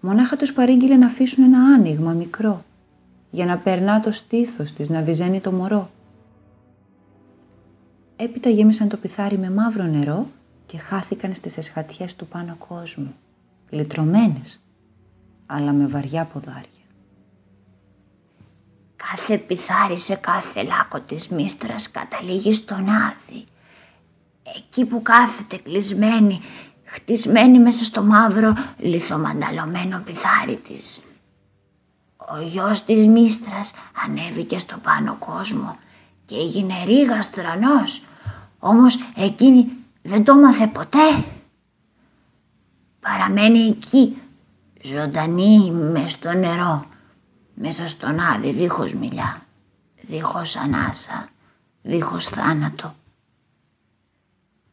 Μονάχα 0.00 0.36
τους 0.36 0.52
παρήγγειλε 0.52 0.96
να 0.96 1.06
αφήσουν 1.06 1.44
ένα 1.44 1.58
άνοιγμα 1.58 2.12
μικρό, 2.12 2.64
για 3.30 3.46
να 3.46 3.56
περνά 3.56 4.00
το 4.00 4.12
στήθος 4.12 4.72
της, 4.72 4.88
να 4.88 5.02
βυζένει 5.02 5.40
το 5.40 5.52
μωρό. 5.52 5.90
Έπειτα 8.16 8.50
γέμισαν 8.50 8.88
το 8.88 8.96
πιθάρι 8.96 9.38
με 9.38 9.50
μαύρο 9.50 9.84
νερό 9.84 10.26
και 10.72 10.78
χάθηκαν 10.78 11.34
στις 11.34 11.56
εσχατιές 11.56 12.16
του 12.16 12.26
πάνω 12.26 12.56
κόσμου, 12.68 13.14
λυτρωμένες, 13.70 14.60
αλλά 15.46 15.72
με 15.72 15.86
βαριά 15.86 16.24
ποδάρια. 16.24 16.84
Κάθε 18.96 19.38
πιθάρι 19.38 19.98
σε 19.98 20.14
κάθε 20.14 20.62
λάκκο 20.62 21.00
της 21.00 21.28
μίστρας 21.28 21.90
καταλήγει 21.90 22.52
στον 22.52 22.88
άδει. 22.88 23.44
Εκεί 24.56 24.84
που 24.84 25.02
κάθεται 25.02 25.56
κλεισμένη, 25.56 26.40
χτισμένη 26.84 27.58
μέσα 27.58 27.84
στο 27.84 28.02
μαύρο 28.02 28.52
λιθομανταλωμένο 28.78 30.02
πιθάρι 30.04 30.56
της. 30.56 31.02
Ο 32.16 32.40
γιος 32.40 32.84
της 32.84 33.06
μίστρας 33.06 33.72
ανέβηκε 34.06 34.58
στο 34.58 34.78
πάνω 34.82 35.16
κόσμο 35.18 35.78
και 36.24 36.34
έγινε 36.34 36.74
ρίγα 36.84 37.22
στρανός, 37.22 38.02
όμως 38.58 38.98
εκείνη 39.16 39.81
δεν 40.02 40.24
το 40.24 40.34
μάθε 40.34 40.66
ποτέ. 40.66 41.24
Παραμένει 43.00 43.58
εκεί, 43.58 44.16
ζωντανή 44.82 45.70
μες 45.70 46.12
στο 46.12 46.32
νερό, 46.32 46.86
μέσα 47.54 47.88
στον 47.88 48.20
άδει 48.20 48.52
δίχως 48.52 48.94
μιλιά, 48.94 49.46
δίχως 50.00 50.56
ανάσα, 50.56 51.28
δίχως 51.82 52.26
θάνατο. 52.26 52.94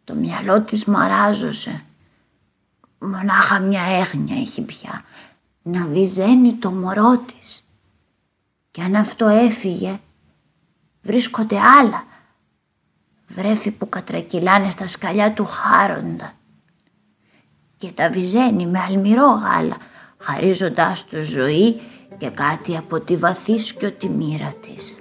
Το 0.03 0.15
μυαλό 0.15 0.61
της 0.61 0.85
μαράζωσε, 0.85 1.83
μονάχα 2.99 3.59
μια 3.59 3.83
έγνοια 3.83 4.35
έχει 4.35 4.61
πια, 4.61 5.03
να 5.61 5.85
βυζένει 5.85 6.53
το 6.53 6.71
μωρό 6.71 7.17
της. 7.17 7.63
Και 8.71 8.81
αν 8.81 8.95
αυτό 8.95 9.27
έφυγε, 9.27 9.99
βρίσκονται 11.01 11.59
άλλα 11.59 12.03
βρέφη 13.29 13.71
που 13.71 13.89
κατρακυλάνε 13.89 14.69
στα 14.69 14.87
σκαλιά 14.87 15.33
του 15.33 15.45
χάροντα 15.45 16.31
και 17.77 17.91
τα 17.95 18.09
βυζένει 18.09 18.65
με 18.65 18.79
αλμυρό 18.79 19.27
γάλα 19.27 19.77
χαρίζοντάς 20.17 21.05
του 21.05 21.23
ζωή 21.23 21.81
και 22.17 22.29
κάτι 22.29 22.77
από 22.77 22.99
τη 22.99 23.15
βαθύσκιωτη 23.15 24.09
μοίρα 24.09 24.49
της. 24.61 24.95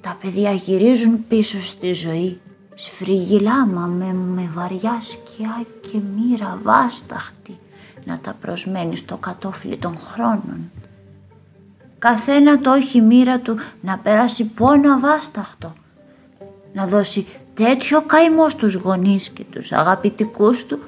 Τα 0.00 0.18
παιδιά 0.20 0.52
γυρίζουν 0.52 1.26
πίσω 1.28 1.60
στη 1.60 1.92
ζωή 1.92 2.40
σφριγγυλά 2.74 3.66
μα 3.66 3.86
με, 3.86 4.12
με 4.12 4.50
βαριά 4.52 5.00
σκιά 5.00 5.64
και 5.80 5.98
μοίρα 6.16 6.58
βάσταχτη 6.62 7.58
να 8.04 8.18
τα 8.18 8.36
προσμένει 8.40 8.96
στο 8.96 9.16
κατόφλι 9.16 9.76
των 9.76 9.98
χρόνων. 9.98 10.70
Καθένα 11.98 12.58
το 12.58 12.72
έχει 12.72 13.00
μοίρα 13.00 13.38
του 13.38 13.56
να 13.80 13.98
περάσει 13.98 14.44
πόνο 14.44 14.92
αβάσταχτο 14.92 15.72
να 16.74 16.86
δώσει 16.86 17.26
τέτοιο 17.54 18.02
καημό 18.02 18.48
στους 18.48 18.74
γονείς 18.74 19.30
και 19.30 19.44
τους 19.44 19.72
αγαπητικούς 19.72 20.66
του 20.66 20.78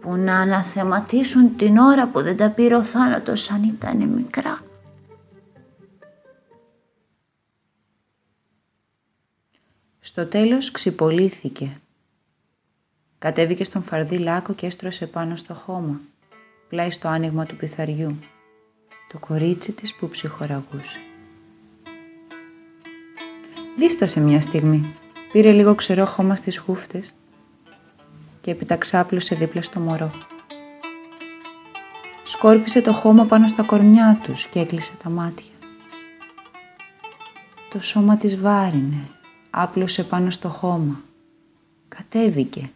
που 0.00 0.14
να 0.16 0.38
αναθεματίσουν 0.38 1.56
την 1.56 1.76
ώρα 1.76 2.06
που 2.06 2.22
δεν 2.22 2.36
τα 2.36 2.50
πήρε 2.50 2.74
ο 2.74 2.82
θάνατος 2.82 3.42
σαν 3.42 3.62
ήταν 3.62 4.08
μικρά. 4.08 4.60
Στο 10.00 10.26
τέλος 10.26 10.70
ξυπολύθηκε. 10.70 11.80
Κατέβηκε 13.18 13.64
στον 13.64 13.82
φαρδί 13.82 14.18
λάκκο 14.18 14.54
και 14.54 14.66
έστρωσε 14.66 15.06
πάνω 15.06 15.36
στο 15.36 15.54
χώμα, 15.54 16.00
πλάι 16.68 16.90
στο 16.90 17.08
άνοιγμα 17.08 17.46
του 17.46 17.56
πιθαριού, 17.56 18.16
το 19.12 19.18
κορίτσι 19.18 19.72
της 19.72 19.94
που 19.94 20.08
ψυχοραγούσε. 20.08 20.98
Δίστασε 23.76 24.20
μια 24.20 24.40
στιγμή 24.40 24.94
Πήρε 25.32 25.52
λίγο 25.52 25.74
ξερό 25.74 26.06
χώμα 26.06 26.34
στις 26.34 26.58
χούφτες 26.58 27.14
και 28.40 28.50
έπειτα 28.50 28.76
ξάπλωσε 28.76 29.34
δίπλα 29.34 29.62
στο 29.62 29.80
μωρό. 29.80 30.10
Σκόρπισε 32.24 32.80
το 32.80 32.92
χώμα 32.92 33.24
πάνω 33.24 33.48
στα 33.48 33.62
κορμιά 33.62 34.20
τους 34.22 34.46
και 34.46 34.60
έκλεισε 34.60 34.92
τα 35.02 35.10
μάτια. 35.10 35.54
Το 37.70 37.80
σώμα 37.80 38.16
της 38.16 38.40
βάρινε, 38.40 39.08
άπλωσε 39.50 40.02
πάνω 40.02 40.30
στο 40.30 40.48
χώμα. 40.48 41.00
Κατέβηκε. 41.88 42.70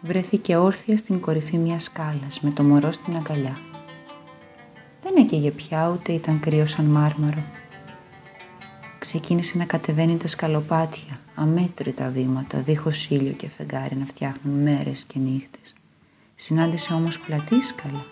Βρέθηκε 0.00 0.56
όρθια 0.56 0.96
στην 0.96 1.20
κορυφή 1.20 1.56
μιας 1.56 1.82
σκάλας 1.82 2.40
με 2.40 2.50
το 2.50 2.62
μωρό 2.62 2.90
στην 2.90 3.16
αγκαλιά. 3.16 3.58
Δεν 5.02 5.14
έκαιγε 5.16 5.50
πια 5.50 5.90
ούτε 5.92 6.12
ήταν 6.12 6.40
κρύο 6.40 6.66
σαν 6.66 6.84
μάρμαρο 6.84 7.42
ξεκίνησε 9.00 9.58
να 9.58 9.64
κατεβαίνει 9.64 10.16
τα 10.16 10.28
σκαλοπάτια, 10.28 11.20
αμέτρητα 11.34 12.08
βήματα, 12.08 12.58
δίχως 12.58 13.06
ήλιο 13.10 13.32
και 13.32 13.48
φεγγάρι 13.48 13.96
να 13.96 14.04
φτιάχνουν 14.04 14.62
μέρες 14.62 15.04
και 15.04 15.18
νύχτες. 15.18 15.74
Συνάντησε 16.34 16.92
όμως 16.92 17.20
πλατήσκαλα, 17.20 18.04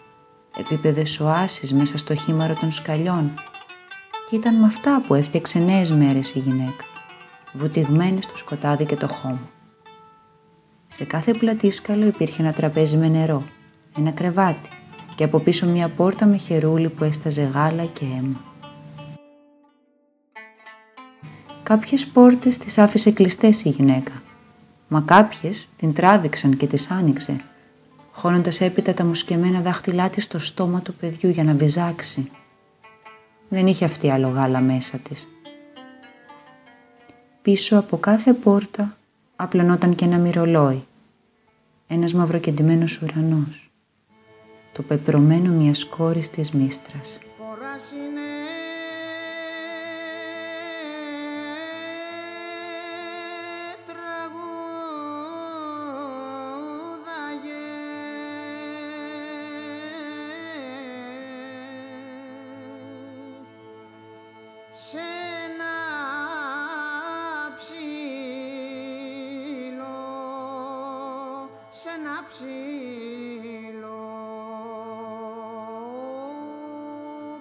επίπεδες 0.59 1.21
οάσεις 1.21 1.73
μέσα 1.73 1.99
στο 1.99 2.14
χήμαρο 2.14 2.54
των 2.54 2.73
σκαλιών 2.73 3.30
και 4.30 4.37
ήταν 4.37 4.54
με 4.54 4.66
αυτά 4.66 5.02
που 5.07 5.14
έφτιαξε 5.14 5.59
νέες 5.59 5.90
μέρες 5.90 6.35
η 6.35 6.38
γυναίκα, 6.38 6.85
βουτυγμένη 7.52 8.23
στο 8.23 8.37
σκοτάδι 8.37 8.85
και 8.85 8.97
το 8.97 9.09
χώμα. 9.09 9.50
Σε 10.88 11.04
κάθε 11.04 11.33
πλατήσκαλο 11.33 12.07
υπήρχε 12.07 12.42
ένα 12.42 12.52
τραπέζι 12.52 12.97
με 12.97 13.09
νερό, 13.09 13.42
ένα 13.99 14.11
κρεβάτι 14.11 14.68
και 15.14 15.25
από 15.25 15.38
πίσω 15.38 15.66
μια 15.66 15.88
πόρτα 15.88 16.26
με 16.26 16.37
χερούλι 16.37 16.88
που 16.88 17.04
έσταζε 17.04 17.42
γάλα 17.42 17.85
και 17.85 18.04
αίμα. 18.04 18.48
Κάποιες 21.69 22.07
πόρτες 22.07 22.59
τις 22.59 22.79
άφησε 22.79 23.11
κλειστές 23.11 23.65
η 23.65 23.69
γυναίκα, 23.69 24.13
μα 24.89 25.01
κάποιες 25.01 25.69
την 25.77 25.93
τράβηξαν 25.93 26.57
και 26.57 26.67
τις 26.67 26.91
άνοιξε, 26.91 27.41
χώνοντας 28.13 28.61
έπειτα 28.61 28.95
τα 28.95 29.05
μουσκεμένα 29.05 29.61
δάχτυλά 29.61 30.09
της 30.11 30.25
στο 30.25 30.39
στόμα 30.39 30.81
του 30.81 30.95
παιδιού 30.95 31.31
για 31.31 31.45
να 31.45 31.55
βυζάξει. 31.55 32.31
Δεν 33.49 33.67
είχε 33.67 33.85
αυτή 33.85 34.11
άλλο 34.11 34.29
γάλα 34.29 34.61
μέσα 34.61 34.99
της. 34.99 35.29
Πίσω 37.43 37.79
από 37.79 37.97
κάθε 37.97 38.33
πόρτα 38.33 38.97
απλωνόταν 39.37 39.95
και 39.95 40.05
ένα 40.05 40.19
μυρολόι, 40.19 40.85
ένας 41.87 42.15
μαυροκεντημένος 42.15 43.03
ουρανός, 43.03 43.71
το 44.73 44.83
πεπρωμένο 44.83 45.51
μιας 45.51 45.85
κόρης 45.85 46.31
της 46.31 46.51
μίστρας. 46.51 47.21
σε 71.82 71.90
ένα 71.90 72.26
ψηλό 72.28 72.49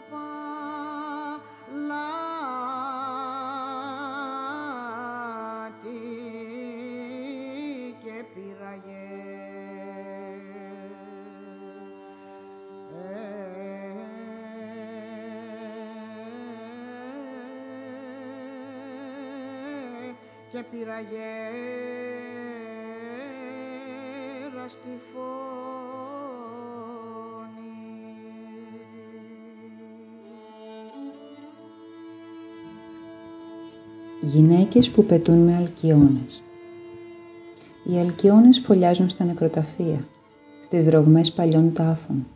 παλάτι 0.09 0.37
και 8.03 8.15
πήραγε 8.33 9.05
και 20.51 20.63
πήραγε 20.63 21.96
στη 24.69 24.89
φωνή. 25.13 25.47
Γυναίκες 34.21 34.89
που 34.89 35.05
πετούν 35.05 35.37
με 35.37 35.55
αλκιόνες 35.55 36.43
Οι 37.83 37.97
αλκιόνες 37.97 38.59
φωλιάζουν 38.59 39.09
στα 39.09 39.23
νεκροταφεία, 39.23 40.07
στις 40.63 40.85
δρογμές 40.85 41.31
παλιών 41.31 41.73
τάφων, 41.73 42.27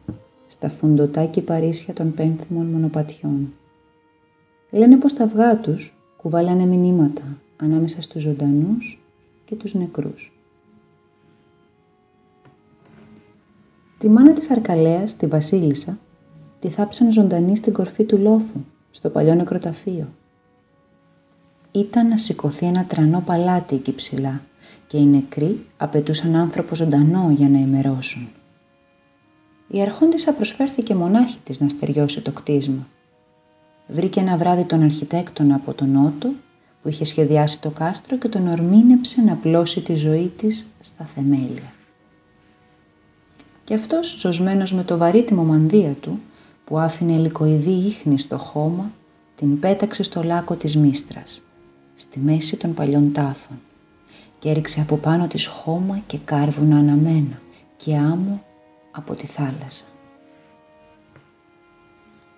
στα 0.48 0.70
φουντοτά 0.70 1.26
και 1.26 1.42
παρίσια 1.42 1.94
των 1.94 2.14
πένθυμων 2.14 2.66
μονοπατιών. 2.66 3.54
Λένε 4.70 4.98
πως 4.98 5.14
τα 5.14 5.24
αυγά 5.24 5.58
τους 5.58 5.98
κουβάλανε 6.18 6.66
μηνύματα 6.66 7.24
ανάμεσα 7.58 8.02
στους 8.02 8.22
ζωντανούς 8.22 9.00
και 9.46 9.56
τους 9.56 9.74
νεκρούς. 9.74 10.41
Τη 14.02 14.10
μάνα 14.10 14.34
της 14.34 14.50
Αρκαλέας, 14.52 15.16
τη 15.16 15.28
Βασίλισσα, 15.28 15.98
τη 16.60 16.70
θάψαν 16.70 17.12
ζωντανή 17.12 17.56
στην 17.56 17.74
κορφή 17.74 18.04
του 18.04 18.18
λόφου, 18.18 18.60
στο 18.92 19.10
παλιό 19.10 19.36
νεκροταφείο. 19.36 20.08
Ήταν 21.72 22.08
να 22.08 22.18
σηκωθεί 22.18 22.66
ένα 22.66 22.86
τρανό 22.86 23.24
παλάτι 23.26 23.76
εκεί 23.76 23.96
ψηλά 23.96 24.42
και 24.88 24.98
οι 24.98 25.06
νεκροί 25.06 25.66
απαιτούσαν 25.78 26.36
άνθρωπο 26.36 26.76
ζωντανό 26.76 27.34
για 27.38 27.50
να 27.50 27.58
ημερώσουν. 27.58 28.30
Η 29.68 29.82
αρχόντισσα 29.82 30.34
προσφέρθηκε 30.34 30.96
μονάχη 30.96 31.38
της 31.44 31.60
να 31.60 31.70
στεριώσει 31.70 32.22
το 32.22 32.32
κτίσμα. 32.32 32.88
Βρήκε 33.88 34.20
ένα 34.20 34.38
βράδυ 34.38 34.64
τον 34.64 34.84
αρχιτέκτονα 34.84 35.56
από 35.56 35.74
τον 35.74 35.90
Νότο 35.90 36.30
που 36.82 36.90
είχε 36.90 37.06
σχεδιάσει 37.06 37.62
το 37.62 37.70
κάστρο 37.70 38.18
και 38.18 38.28
τον 38.28 38.48
ορμήνεψε 38.48 39.22
να 39.22 39.34
πλώσει 39.36 39.82
τη 39.82 39.96
ζωή 39.96 40.32
της 40.38 40.66
στα 40.80 41.06
θεμέλια. 41.06 41.74
Και 43.64 43.74
αυτός, 43.74 44.16
ζωσμένος 44.20 44.74
με 44.74 44.84
το 44.84 44.98
βαρύτιμο 44.98 45.44
μανδύα 45.44 45.92
του, 45.92 46.20
που 46.66 46.80
άφηνε 46.80 47.14
ελικοειδή 47.14 47.88
ίχνη 47.88 48.20
στο 48.20 48.38
χώμα, 48.38 48.92
την 49.36 49.60
πέταξε 49.60 50.04
στο 50.04 50.24
λάκκο 50.24 50.56
της 50.56 50.78
Μίστρας, 50.78 51.42
στη 51.96 52.20
μέση 52.20 52.58
των 52.58 52.74
παλιών 52.74 53.12
τάφων 53.12 53.60
και 54.40 54.50
έριξε 54.50 54.82
από 54.82 54.96
πάνω 54.96 55.28
της 55.28 55.48
χώμα 55.48 56.02
και 56.08 56.18
κάρβουνα 56.26 56.78
αναμένα 56.78 57.42
και 57.78 57.96
άμμο 57.96 58.44
από 58.92 59.14
τη 59.14 59.26
θάλασσα. 59.26 59.84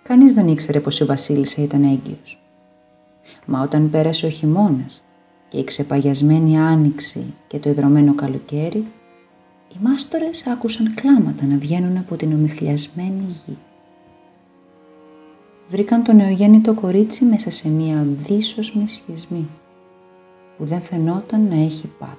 Κανείς 0.03 0.33
δεν 0.33 0.47
ήξερε 0.47 0.79
πως 0.79 0.99
η 0.99 1.05
βασίλισσα 1.05 1.61
ήταν 1.61 1.83
έγκυος. 1.83 2.41
Μα 3.45 3.61
όταν 3.61 3.89
πέρασε 3.89 4.25
ο 4.25 4.29
χειμώνας 4.29 5.03
και 5.49 5.57
η 5.57 5.63
ξεπαγιασμένη 5.63 6.59
άνοιξη 6.59 7.33
και 7.47 7.59
το 7.59 7.69
ιδρωμένο 7.69 8.15
καλοκαίρι, 8.15 8.85
οι 9.73 9.77
μάστορες 9.81 10.47
άκουσαν 10.47 10.93
κλάματα 10.93 11.45
να 11.45 11.57
βγαίνουν 11.57 11.97
από 11.97 12.15
την 12.15 12.33
ομιχλιασμένη 12.33 13.23
γη. 13.27 13.57
Βρήκαν 15.69 16.03
το 16.03 16.13
νεογέννητο 16.13 16.73
κορίτσι 16.73 17.25
μέσα 17.25 17.49
σε 17.49 17.69
μία 17.69 18.03
δίσοσμη 18.03 18.87
σχισμή 18.87 19.47
που 20.57 20.65
δεν 20.65 20.81
φαινόταν 20.81 21.47
να 21.47 21.55
έχει 21.55 21.91
πάτο. 21.99 22.17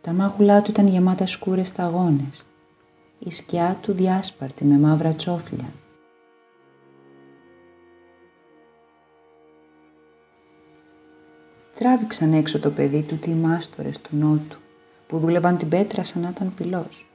Τα 0.00 0.12
μάγουλά 0.12 0.62
του 0.62 0.70
ήταν 0.70 0.86
γεμάτα 0.86 1.26
σκούρες 1.26 1.68
σταγόνες, 1.68 2.46
η 3.18 3.30
σκιά 3.30 3.78
του 3.82 3.92
διάσπαρτη 3.92 4.64
με 4.64 4.78
μαύρα 4.78 5.12
τσόφλια 5.12 5.72
Τράβηξαν 11.82 12.32
έξω 12.32 12.58
το 12.58 12.70
παιδί 12.70 13.02
του 13.02 13.16
τι 13.16 13.30
μάστορες 13.30 14.00
του 14.00 14.16
νότου 14.16 14.56
που 15.06 15.18
δούλευαν 15.18 15.56
την 15.56 15.68
πέτρα 15.68 16.04
σαν 16.04 16.22
να 16.22 16.28
ήταν 16.28 16.54
πυλός 16.54 17.06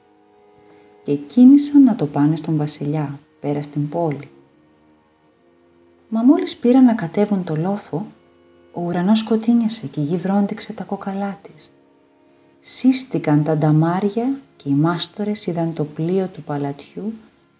και 1.04 1.14
κίνησαν 1.14 1.82
να 1.82 1.94
το 1.96 2.06
πάνε 2.06 2.36
στον 2.36 2.56
βασιλιά 2.56 3.18
πέρα 3.40 3.62
στην 3.62 3.88
πόλη. 3.88 4.28
Μα 6.08 6.22
μόλις 6.22 6.56
πήραν 6.56 6.84
να 6.84 6.94
κατέβουν 6.94 7.44
το 7.44 7.56
λόφο, 7.56 8.06
ο 8.72 8.80
ουρανός 8.80 9.18
σκοτίνιασε 9.18 9.86
και 9.86 10.00
η 10.00 10.04
γη 10.04 10.16
βρόντιξε 10.16 10.72
τα 10.72 10.84
κόκαλά 10.84 11.38
της. 11.42 11.72
Σύστηκαν 12.60 13.42
τα 13.44 13.56
νταμάρια 13.56 14.38
και 14.56 14.68
οι 14.68 14.74
μάστορες 14.74 15.46
είδαν 15.46 15.72
το 15.72 15.84
πλοίο 15.84 16.26
του 16.26 16.42
παλατιού 16.42 17.12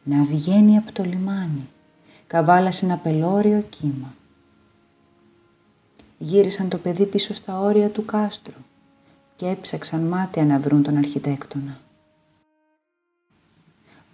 να 0.05 0.23
βγαίνει 0.23 0.77
από 0.77 0.93
το 0.93 1.03
λιμάνι. 1.03 1.69
Καβάλασε 2.27 2.85
ένα 2.85 2.97
πελώριο 2.97 3.65
κύμα 3.79 4.17
γύρισαν 6.19 6.69
το 6.69 6.79
παιδί 6.79 7.05
πίσω 7.05 7.35
στα 7.35 7.59
όρια 7.59 7.89
του 7.89 8.05
κάστρου 8.05 8.59
και 9.37 9.47
έψαξαν 9.47 10.01
μάτια 10.01 10.45
να 10.45 10.59
βρουν 10.59 10.83
τον 10.83 10.97
αρχιτέκτονα. 10.97 11.79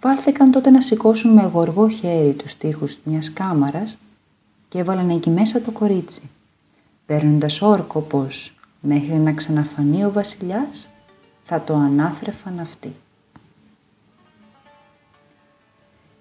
Βάλθηκαν 0.00 0.50
τότε 0.50 0.70
να 0.70 0.80
σηκώσουν 0.80 1.32
με 1.32 1.42
γοργό 1.42 1.88
χέρι 1.88 2.32
τους 2.32 2.56
τοίχους 2.56 2.98
μιας 3.04 3.32
κάμαρας 3.32 3.98
και 4.68 4.78
έβαλαν 4.78 5.10
εκεί 5.10 5.30
μέσα 5.30 5.60
το 5.60 5.70
κορίτσι, 5.70 6.22
παίρνοντας 7.06 7.62
όρκο 7.62 8.00
πως 8.00 8.54
μέχρι 8.80 9.14
να 9.14 9.32
ξαναφανεί 9.32 10.04
ο 10.04 10.12
βασιλιάς 10.12 10.88
θα 11.44 11.60
το 11.60 11.74
ανάθρεφαν 11.74 12.60
αυτοί. 12.60 12.94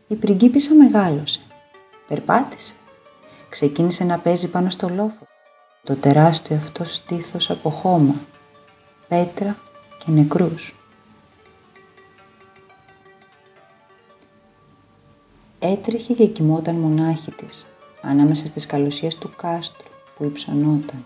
Η 0.08 0.16
πριγκίπισσα 0.16 0.74
μεγάλωσε, 0.74 1.40
περπάτησε, 2.08 2.74
ξεκίνησε 3.50 4.04
να 4.04 4.20
παίζει 4.20 4.48
πάνω 4.48 4.70
στο 4.70 4.90
λόφο 4.90 5.28
το 5.86 5.96
τεράστιο 5.96 6.56
αυτό 6.56 6.84
στήθος 6.84 7.50
από 7.50 7.70
χώμα, 7.70 8.16
πέτρα 9.08 9.58
και 9.98 10.12
νεκρούς. 10.12 10.76
Έτρεχε 15.60 16.14
και 16.14 16.26
κοιμόταν 16.26 16.76
μονάχη 16.76 17.32
της, 17.32 17.66
ανάμεσα 18.02 18.46
στις 18.46 18.66
καλωσίες 18.66 19.16
του 19.16 19.30
κάστρου 19.36 19.88
που 20.18 20.24
υψωνόταν, 20.24 21.06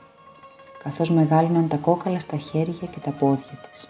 καθώς 0.84 1.12
μεγάλωναν 1.12 1.68
τα 1.68 1.78
κόκαλα 1.78 2.20
στα 2.20 2.38
χέρια 2.38 2.88
και 2.92 3.00
τα 3.00 3.12
πόδια 3.12 3.62
της. 3.72 3.88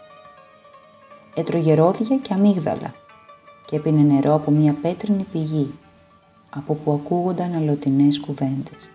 Έτρωγε 1.36 1.73
ρόδια 1.73 2.17
και 2.17 2.34
αμύγδαλα 2.34 2.93
και 3.65 3.76
έπινε 3.76 4.13
νερό 4.13 4.34
από 4.34 4.52
μια 4.52 4.76
πέτρινη 4.82 5.23
πηγή, 5.32 5.73
από 6.50 6.73
που 6.73 6.91
ακούγονταν 6.91 7.56
αλωτινές 7.56 8.19
κουβέντες. 8.19 8.89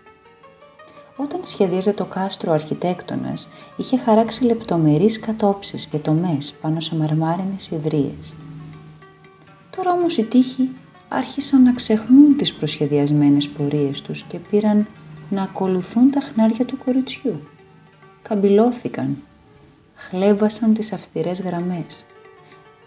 Όταν 1.17 1.39
σχεδίαζε 1.43 1.93
το 1.93 2.05
κάστρο 2.05 2.51
ο 2.51 2.53
αρχιτέκτονας, 2.53 3.49
είχε 3.77 3.97
χαράξει 3.97 4.43
λεπτομερείς 4.43 5.19
κατόψεις 5.19 5.85
και 5.85 5.97
τομές 5.97 6.53
πάνω 6.61 6.79
σε 6.79 6.95
μαρμάρινες 6.95 7.69
ιδρύες. 7.71 8.33
Τώρα 9.75 9.91
όμως 9.91 10.17
οι 10.17 10.23
τείχοι 10.23 10.69
άρχισαν 11.07 11.63
να 11.63 11.73
ξεχνούν 11.73 12.37
τις 12.37 12.53
προσχεδιασμένες 12.53 13.47
πορείες 13.47 14.01
τους 14.01 14.23
και 14.23 14.37
πήραν 14.37 14.87
να 15.29 15.43
ακολουθούν 15.43 16.11
τα 16.11 16.19
χνάρια 16.19 16.65
του 16.65 16.77
κοριτσιού. 16.85 17.47
Καμπυλώθηκαν, 18.21 19.17
χλέβασαν 19.95 20.73
τις 20.73 20.93
αυστηρές 20.93 21.41
γραμμές, 21.41 22.05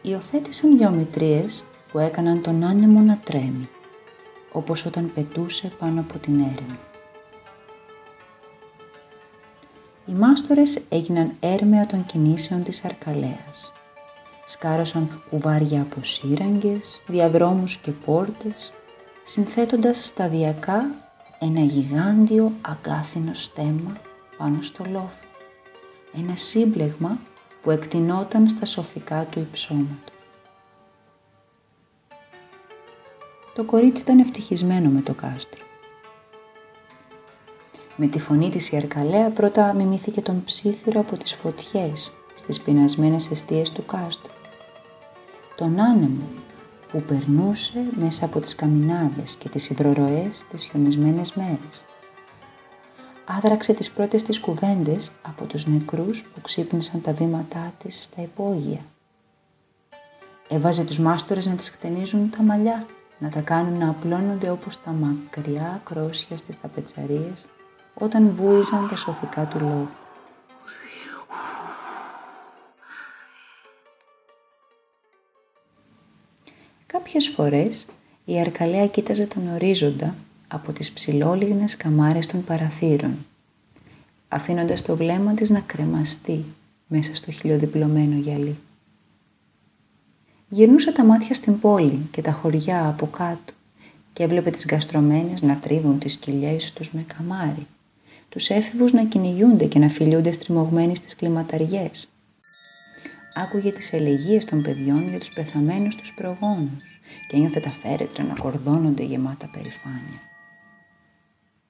υιοθέτησαν 0.03 0.77
γεωμετρίες 0.77 1.65
που 1.93 1.99
έκαναν 1.99 2.43
τον 2.43 2.65
άνεμο 2.65 3.01
να 3.01 3.19
τρέμει, 3.25 3.69
όπως 4.53 4.87
όταν 4.87 5.11
πετούσε 5.15 5.71
πάνω 5.79 6.01
από 6.01 6.19
την 6.19 6.35
έρημη. 6.35 6.79
Οι 10.07 10.13
μάστορες 10.13 10.81
έγιναν 10.89 11.33
έρμεα 11.41 11.87
των 11.87 12.07
κινήσεων 12.07 12.63
της 12.63 12.85
Αρκαλέας. 12.85 13.73
Σκάρωσαν 14.47 15.23
κουβάρια 15.31 15.81
από 15.81 16.05
σύραγγες, 16.05 17.03
διαδρόμους 17.07 17.77
και 17.77 17.91
πόρτες, 17.91 18.73
συνθέτοντας 19.25 20.07
σταδιακά 20.07 20.87
ένα 21.39 21.61
γιγάντιο 21.61 22.53
αγκάθινο 22.61 23.35
στέμα 23.35 23.97
πάνω 24.37 24.63
στο 24.63 24.85
λόφο. 24.85 25.25
Ένα 26.17 26.37
σύμπλεγμα 26.37 27.19
που 27.63 27.71
εκτινόταν 27.71 28.49
στα 28.49 28.65
σωθικά 28.65 29.25
του 29.31 29.39
υψώματος. 29.39 30.15
Το 33.55 33.65
κορίτσι 33.65 34.03
ήταν 34.03 34.19
ευτυχισμένο 34.19 34.89
με 34.89 35.01
το 35.01 35.13
κάστρο. 35.13 35.66
Με 37.99 38.07
τη 38.07 38.19
φωνή 38.19 38.51
της 38.51 38.73
η 38.73 38.77
Αρκαλέα 38.77 39.31
πρώτα 39.31 39.75
μιμήθηκε 39.75 40.21
τον 40.21 40.45
ψήθυρο 40.45 41.01
από 41.01 41.17
τις 41.17 41.35
φωτιές 41.35 42.13
στις 42.35 42.61
πεινασμένες 42.61 43.31
αιστείες 43.31 43.71
του 43.71 43.85
κάστρου. 43.85 44.33
Τον 45.55 45.81
άνεμο 45.81 46.29
που 46.91 47.03
περνούσε 47.03 47.85
μέσα 48.01 48.25
από 48.25 48.41
τις 48.41 48.55
καμινάδες 48.55 49.37
και 49.37 49.49
τις 49.49 49.71
υδροροές 49.71 50.45
τις 50.51 50.65
χιονισμένες 50.65 51.33
μέρες. 51.33 51.85
Άδραξε 53.25 53.73
τις 53.73 53.91
πρώτες 53.91 54.23
της 54.23 54.41
κουβέντες 54.41 55.13
από 55.23 55.45
τους 55.45 55.67
νεκρούς 55.67 56.23
που 56.23 56.41
ξύπνησαν 56.41 57.01
τα 57.01 57.13
βήματά 57.13 57.73
της 57.79 58.03
στα 58.03 58.23
υπόγεια. 58.23 58.81
Έβαζε 60.49 60.85
τους 60.85 60.99
μάστορες 60.99 61.47
να 61.47 61.55
τις 61.55 61.71
χτενίζουν 61.71 62.31
τα 62.31 62.43
μαλλιά 62.43 62.87
να 63.19 63.29
τα 63.29 63.41
κάνουν 63.41 63.79
να 63.79 63.89
απλώνονται 63.89 64.51
όπως 64.51 64.83
τα 64.83 64.91
μακριά 64.91 65.81
κρόσια 65.85 66.37
στις 66.37 66.61
ταπετσαρίες 66.61 67.47
όταν 67.99 68.31
βούιζαν 68.31 68.89
τα 68.89 68.97
σωθικά 68.97 69.45
του 69.47 69.59
λόγου. 69.59 69.89
Κάποιες 76.87 77.29
φορές 77.29 77.87
η 78.25 78.41
Αρκαλέα 78.41 78.87
κοίταζε 78.87 79.27
τον 79.27 79.55
ορίζοντα 79.55 80.15
από 80.49 80.73
τις 80.73 80.93
ψηλόλιγνες 80.93 81.77
καμάρες 81.77 82.27
των 82.27 82.45
παραθύρων, 82.45 83.27
αφήνοντας 84.29 84.83
το 84.83 84.97
βλέμμα 84.97 85.35
της 85.35 85.51
να 85.51 85.61
κρεμαστεί 85.61 86.45
μέσα 86.87 87.15
στο 87.15 87.31
χιλιοδιπλωμένο 87.33 88.17
γυαλί. 88.17 88.57
Γυρνούσε 90.49 90.93
τα 90.93 91.05
μάτια 91.05 91.35
στην 91.35 91.61
πόλη 91.61 92.09
και 92.11 92.23
τα 92.23 92.33
χωριά 92.33 92.89
από 92.89 93.07
κάτω 93.07 93.53
και 94.13 94.23
έβλεπε 94.23 94.51
τις 94.51 94.67
γαστρωμένες 94.67 95.43
να 95.43 95.57
τρίβουν 95.57 95.99
τις 95.99 96.17
κοιλιές 96.17 96.73
τους 96.73 96.93
με 96.93 97.05
καμάρι, 97.17 97.67
τους 98.37 98.51
έφηβους 98.51 98.93
να 98.93 99.05
κυνηγούνται 99.05 99.65
και 99.65 99.79
να 99.79 99.89
φιλιούνται 99.89 100.31
στριμωγμένοι 100.31 100.97
στις 100.97 101.17
κλιματαριές. 101.17 102.09
Άκουγε 103.35 103.73
τις 103.73 103.93
ελεγγύες 103.93 104.45
των 104.45 104.63
παιδιών 104.63 105.09
για 105.09 105.19
τους 105.19 105.33
πεθαμένους 105.33 105.97
τους 105.97 106.15
προγόνους 106.15 106.85
και 107.29 107.37
ένιωθε 107.37 107.61
τα 107.61 107.71
φέρετρα 107.71 108.25
να 108.25 108.35
κορδώνονται 108.35 109.03
γεμάτα 109.03 109.51
περηφάνεια. 109.53 110.21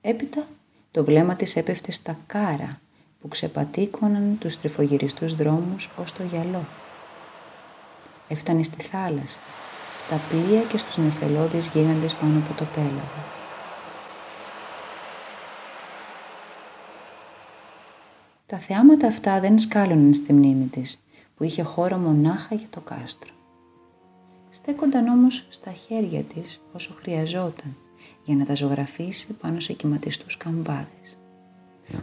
Έπειτα 0.00 0.46
το 0.90 1.04
βλέμμα 1.04 1.36
της 1.36 1.56
έπεφτε 1.56 1.92
στα 1.92 2.18
κάρα 2.26 2.80
που 3.20 3.28
ξεπατήκωναν 3.28 4.36
τους 4.40 4.60
τριφογυριστούς 4.60 5.34
δρόμους 5.34 5.90
ως 5.96 6.12
το 6.12 6.22
γυαλό. 6.22 6.66
Έφτανε 8.28 8.62
στη 8.62 8.82
θάλασσα, 8.82 9.38
στα 9.98 10.20
πλοία 10.28 10.60
και 10.60 10.78
στους 10.78 10.96
νεφελώδεις 10.96 11.66
γίγαντες 11.66 12.14
πάνω 12.14 12.38
από 12.38 12.58
το 12.58 12.64
πέλαγο. 12.74 13.35
Τα 18.46 18.58
θεάματα 18.58 19.06
αυτά 19.06 19.40
δεν 19.40 19.58
σκάλωναν 19.58 20.14
στη 20.14 20.32
μνήμη 20.32 20.64
της, 20.64 21.02
που 21.36 21.44
είχε 21.44 21.62
χώρο 21.62 21.96
μονάχα 21.96 22.54
για 22.54 22.66
το 22.70 22.80
κάστρο. 22.80 23.32
Στέκονταν 24.50 25.08
όμως 25.08 25.46
στα 25.48 25.72
χέρια 25.72 26.22
της 26.22 26.60
όσο 26.72 26.94
χρειαζόταν 27.00 27.76
για 28.24 28.34
να 28.36 28.44
τα 28.44 28.54
ζωγραφίσει 28.54 29.32
πάνω 29.32 29.60
σε 29.60 29.72
κυματιστούς 29.72 30.36
καμπάδες. 30.36 31.18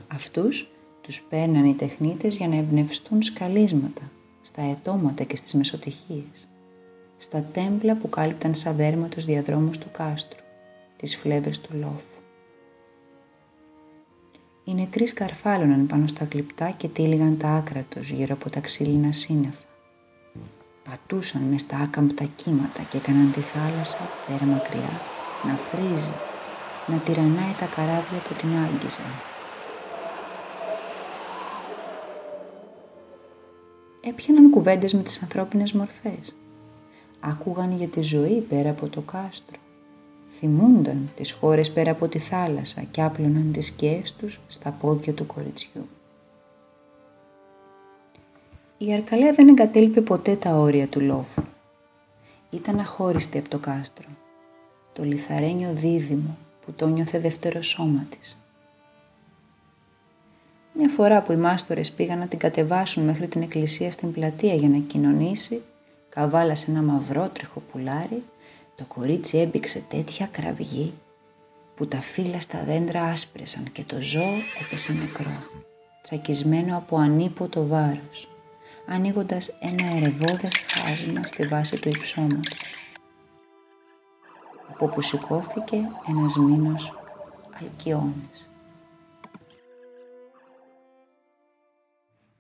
Αυτούς 0.08 0.68
τους 1.02 1.22
παίρναν 1.30 1.66
οι 1.66 1.74
τεχνίτες 1.74 2.36
για 2.36 2.48
να 2.48 2.56
εμπνευστούν 2.56 3.22
σκαλίσματα 3.22 4.02
στα 4.42 4.62
ετώματα 4.62 5.24
και 5.24 5.36
στις 5.36 5.54
μεσοτυχίες, 5.54 6.48
στα 7.18 7.42
τέμπλα 7.42 7.96
που 7.96 8.10
κάλυπταν 8.10 8.56
σαν 8.56 8.76
δέρμα 8.76 9.08
τους 9.08 9.26
διαδρόμους 9.26 9.78
του 9.78 9.92
κάστρου, 9.92 10.40
τις 10.98 11.16
φλέβες 11.16 11.60
του 11.60 11.70
λόφου. 11.74 12.13
Οι 14.66 14.74
νεκροί 14.74 15.06
σκαρφάλωναν 15.06 15.88
πάνω 15.88 16.08
στα 16.08 16.26
κλιπτά 16.26 16.70
και 16.78 16.88
τύλιγαν 16.88 17.38
τα 17.38 17.48
άκρα 17.48 17.86
τους 17.90 18.10
γύρω 18.10 18.34
από 18.34 18.50
τα 18.50 18.60
ξύλινα 18.60 19.12
σύννεφα. 19.12 19.64
Πατούσαν 20.90 21.42
μες 21.42 21.62
στα 21.62 21.78
άκαμπτα 21.78 22.24
κύματα 22.36 22.82
και 22.90 22.98
έκαναν 22.98 23.32
τη 23.32 23.40
θάλασσα 23.40 24.10
πέρα 24.28 24.46
μακριά 24.46 25.02
να 25.44 25.54
φρίζει, 25.54 26.14
να 26.88 26.98
τυραννάει 26.98 27.54
τα 27.60 27.66
καράβια 27.66 28.20
που 28.28 28.34
την 28.34 28.50
άγγιζαν. 28.50 29.12
Έπιαναν 34.02 34.50
κουβέντες 34.50 34.94
με 34.94 35.02
τις 35.02 35.22
ανθρώπινες 35.22 35.72
μορφές. 35.74 36.36
Άκουγαν 37.20 37.76
για 37.78 37.88
τη 37.88 38.02
ζωή 38.02 38.40
πέρα 38.50 38.70
από 38.70 38.88
το 38.88 39.02
κάστρο. 39.02 39.58
Θυμούνταν 40.38 41.10
τις 41.16 41.32
χώρες 41.32 41.72
πέρα 41.72 41.92
από 41.92 42.08
τη 42.08 42.20
θάλασσα 42.20 42.82
και 42.82 43.02
άπλωναν 43.02 43.52
τις 43.54 43.66
σκιές 43.66 44.14
τους 44.14 44.40
στα 44.48 44.70
πόδια 44.70 45.14
του 45.14 45.26
κοριτσιού. 45.26 45.88
Η 48.78 48.94
Αρκαλέα 48.94 49.34
δεν 49.34 49.48
εγκατέλειπε 49.48 50.02
ποτέ 50.02 50.36
τα 50.36 50.56
όρια 50.56 50.88
του 50.88 51.02
λόφου. 51.02 51.44
Ήταν 52.50 52.80
αχώριστη 52.80 53.38
από 53.38 53.50
το 53.50 53.58
κάστρο 53.58 54.08
το 54.94 55.04
λιθαρένιο 55.04 55.74
δίδυμο 55.74 56.38
που 56.66 56.72
το 56.72 56.88
νιώθε 56.88 57.20
δεύτερο 57.20 57.62
σώμα 57.62 58.06
της. 58.10 58.38
Μια 60.74 60.90
φορά 60.90 61.22
που 61.22 61.32
οι 61.32 61.36
μάστορες 61.36 61.92
πήγαν 61.92 62.20
να 62.20 62.28
την 62.28 62.40
κατεβάσουν 62.40 63.04
μέχρι 63.04 63.28
την 63.28 63.42
εκκλησία 63.42 63.92
στην 63.92 64.12
πλατεία 64.12 64.54
για 64.54 64.70
να 64.70 64.78
κοινωνήσει, 64.78 65.62
καβάλασε 66.10 66.72
ένα 66.72 66.82
μαυρότριχο 66.82 67.62
πουλάρι, 67.72 68.24
το 68.76 68.84
κορίτσι 68.88 69.38
έμπηξε 69.38 69.84
τέτοια 69.90 70.30
κραυγή 70.32 70.94
που 71.76 71.88
τα 71.88 72.02
φύλλα 72.02 72.42
στα 72.42 72.64
δέντρα 72.64 73.04
άσπρεσαν 73.04 73.72
και 73.72 73.84
το 73.84 74.02
ζώο 74.02 74.34
έπεσε 74.62 74.94
νεκρό, 74.94 75.38
τσακισμένο 76.02 76.78
από 76.78 76.98
ανίποτο 76.98 77.68
βάρος, 77.68 78.30
ανοίγοντας 78.88 79.48
ένα 79.60 79.96
ερευόδες 79.96 80.58
χάσμα 80.58 81.24
στη 81.24 81.48
βάση 81.48 81.80
του 81.80 81.90
υψώματος 81.90 82.60
από 84.74 84.86
όπου 84.86 85.02
σηκώθηκε 85.02 85.78
ένας 86.10 86.36
μήνος 86.36 86.94
αλκιόνης. 87.62 88.50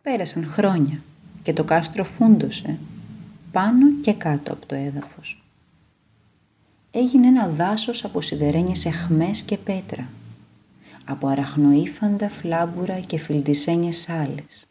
Πέρασαν 0.02 0.48
χρόνια 0.48 1.04
και 1.43 1.54
το 1.54 1.63
κάστρο 1.63 2.04
φούντωσε 2.04 2.78
πάνω 3.52 3.91
και 4.02 4.13
κάτω 4.13 4.54
από 4.54 4.65
το 4.65 4.76
έδαφος. 4.76 5.42
Έγινε 6.95 7.27
ένα 7.27 7.47
δάσος 7.47 8.03
από 8.03 8.21
σιδερένιες 8.21 8.86
εχμές 8.86 9.41
και 9.41 9.58
πέτρα, 9.58 10.10
από 11.06 11.27
αραχνοήφαντα 11.27 12.29
φλάμπουρα 12.29 12.99
και 12.99 13.17
φιλτισένιες 13.17 14.10
άλες, 14.10 14.65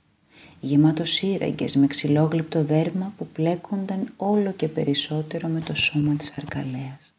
γεμάτο 0.61 1.05
σύραγγες 1.05 1.77
με 1.77 1.87
ξυλόγλυπτο 1.87 2.65
δέρμα 2.65 3.13
που 3.19 3.27
πλέκονταν 3.27 4.13
όλο 4.17 4.53
και 4.53 4.69
περισσότερο 4.69 5.49
με 5.49 5.61
το 5.61 5.75
σώμα 5.75 6.15
της 6.15 6.33
αρκαλέας. 6.39 7.15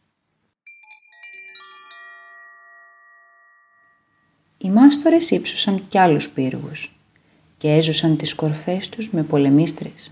Οι 4.58 4.70
μάστορες 4.70 5.32
ύψωσαν 5.32 5.88
κι 5.90 5.98
άλλους 5.98 6.30
πύργους 6.30 6.96
και 7.58 7.72
έζωσαν 7.72 8.18
τις 8.18 8.36
κορφές 8.36 8.90
τους 8.90 9.10
με 9.10 9.24
πολεμίστρες. 9.24 10.12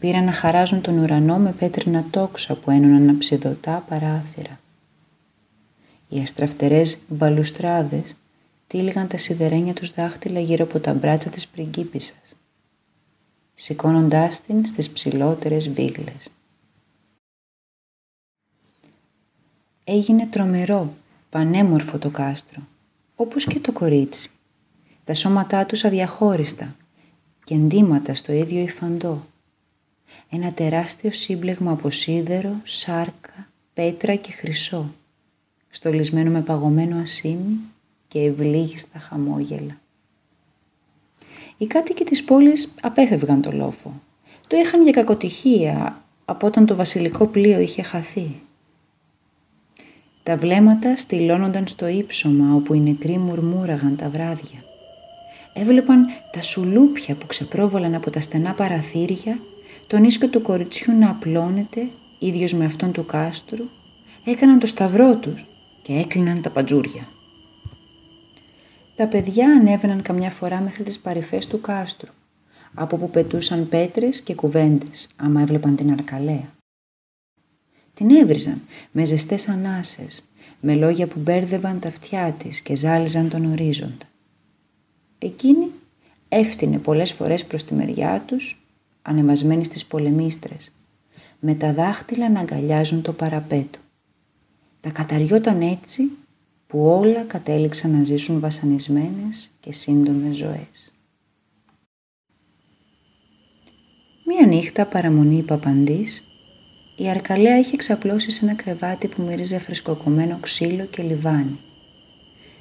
Πήραν 0.00 0.24
να 0.24 0.32
χαράζουν 0.32 0.80
τον 0.80 0.98
ουρανό 0.98 1.36
με 1.38 1.52
πέτρινα 1.52 2.04
τόξα 2.10 2.54
που 2.54 2.70
ένωναν 2.70 3.08
αψιδωτά 3.08 3.84
παράθυρα. 3.88 4.60
Οι 6.08 6.20
αστραφτερές 6.20 6.98
μπαλουστράδες 7.08 8.16
τύλιγαν 8.66 9.08
τα 9.08 9.16
σιδερένια 9.16 9.74
τους 9.74 9.94
δάχτυλα 9.94 10.40
γύρω 10.40 10.64
από 10.64 10.80
τα 10.80 10.94
μπράτσα 10.94 11.30
της 11.30 11.48
πριγκίπισσας, 11.48 12.36
σηκώνοντάς 13.54 14.42
την 14.42 14.66
στις 14.66 14.90
ψηλότερες 14.90 15.68
μπίγλες. 15.68 16.30
Έγινε 19.84 20.26
τρομερό 20.26 20.94
πανέμορφο 21.30 21.98
το 21.98 22.10
κάστρο, 22.10 22.62
όπως 23.16 23.44
και 23.44 23.60
το 23.60 23.72
κορίτσι. 23.72 24.30
Τα 25.04 25.14
σώματά 25.14 25.66
τους 25.66 25.84
αδιαχώριστα 25.84 26.76
και 27.44 27.54
εντύματα 27.54 28.14
στο 28.14 28.32
ίδιο 28.32 28.60
υφαντό. 28.60 29.28
Ένα 30.30 30.52
τεράστιο 30.52 31.10
σύμπλεγμα 31.10 31.72
από 31.72 31.90
σίδερο, 31.90 32.60
σάρκα, 32.62 33.48
πέτρα 33.74 34.14
και 34.14 34.32
χρυσό, 34.32 34.94
στολισμένο 35.70 36.30
με 36.30 36.40
παγωμένο 36.40 37.00
ασίμι 37.00 37.58
και 38.08 38.20
ευλίγιστα 38.20 38.98
χαμόγελα. 38.98 39.80
Οι 41.58 41.66
κάτοικοι 41.66 42.04
της 42.04 42.24
πόλης 42.24 42.74
απέφευγαν 42.80 43.42
το 43.42 43.52
λόφο. 43.52 44.00
Το 44.46 44.56
είχαν 44.56 44.82
για 44.82 44.92
κακοτυχία 44.92 46.02
από 46.24 46.46
όταν 46.46 46.66
το 46.66 46.74
βασιλικό 46.74 47.26
πλοίο 47.26 47.60
είχε 47.60 47.82
χαθεί. 47.82 48.40
Τα 50.22 50.36
βλέμματα 50.36 50.96
στυλώνονταν 50.96 51.66
στο 51.66 51.86
ύψωμα 51.86 52.54
όπου 52.54 52.74
οι 52.74 52.80
νεκροί 52.80 53.18
μουρμούραγαν 53.18 53.96
τα 53.96 54.08
βράδια. 54.08 54.64
Έβλεπαν 55.52 56.06
τα 56.32 56.42
σουλούπια 56.42 57.14
που 57.14 57.26
ξεπρόβολαν 57.26 57.94
από 57.94 58.10
τα 58.10 58.20
στενά 58.20 58.52
παραθύρια, 58.52 59.38
τον 59.90 60.04
ίσκο 60.04 60.28
του 60.28 60.42
κοριτσιού 60.42 60.98
να 60.98 61.10
απλώνεται, 61.10 61.88
ίδιος 62.18 62.52
με 62.52 62.64
αυτόν 62.64 62.92
του 62.92 63.06
κάστρου, 63.06 63.64
έκαναν 64.24 64.58
το 64.58 64.66
σταυρό 64.66 65.16
τους 65.16 65.46
και 65.82 65.92
έκλειναν 65.92 66.42
τα 66.42 66.50
παντζούρια. 66.50 67.08
Τα 68.96 69.06
παιδιά 69.06 69.46
ανέβαιναν 69.46 70.02
καμιά 70.02 70.30
φορά 70.30 70.60
μέχρι 70.60 70.82
τις 70.82 70.98
παρυφές 70.98 71.46
του 71.46 71.60
κάστρου, 71.60 72.12
από 72.74 72.96
που 72.96 73.10
πετούσαν 73.10 73.68
πέτρες 73.68 74.20
και 74.20 74.34
κουβέντες, 74.34 75.08
άμα 75.16 75.40
έβλεπαν 75.40 75.76
την 75.76 75.92
αρκαλέα. 75.92 76.54
Την 77.94 78.10
έβριζαν 78.10 78.60
με 78.90 79.04
ζεστές 79.04 79.48
ανάσες, 79.48 80.24
με 80.60 80.74
λόγια 80.74 81.06
που 81.06 81.18
μπέρδευαν 81.20 81.80
τα 81.80 81.88
αυτιά 81.88 82.34
της 82.38 82.60
και 82.60 82.76
ζάλιζαν 82.76 83.28
τον 83.28 83.52
ορίζοντα. 83.52 84.06
Εκείνη 85.18 85.70
έφτινε 86.28 86.78
πολλές 86.78 87.12
φορές 87.12 87.44
προς 87.44 87.64
τη 87.64 87.74
μεριά 87.74 88.22
τους, 88.26 88.59
ανεβασμένη 89.02 89.64
στις 89.64 89.86
πολεμίστρες, 89.86 90.72
με 91.40 91.54
τα 91.54 91.72
δάχτυλα 91.72 92.30
να 92.30 92.40
αγκαλιάζουν 92.40 93.02
το 93.02 93.12
παραπέτο. 93.12 93.78
Τα 94.80 94.90
καταριόταν 94.90 95.60
έτσι 95.60 96.02
που 96.66 96.86
όλα 96.86 97.22
κατέληξαν 97.22 97.90
να 97.90 98.02
ζήσουν 98.02 98.40
βασανισμένες 98.40 99.50
και 99.60 99.72
σύντομες 99.72 100.36
ζωές. 100.36 100.92
Μία 104.24 104.46
νύχτα 104.46 104.86
παραμονή 104.86 105.42
παπαντής, 105.42 106.24
η 106.96 107.08
Αρκαλέα 107.08 107.58
είχε 107.58 107.76
ξαπλώσει 107.76 108.30
σε 108.30 108.44
ένα 108.44 108.54
κρεβάτι 108.54 109.08
που 109.08 109.22
μύριζε 109.22 109.58
φρεσκοκομμένο 109.58 110.38
ξύλο 110.40 110.84
και 110.84 111.02
λιβάνι. 111.02 111.58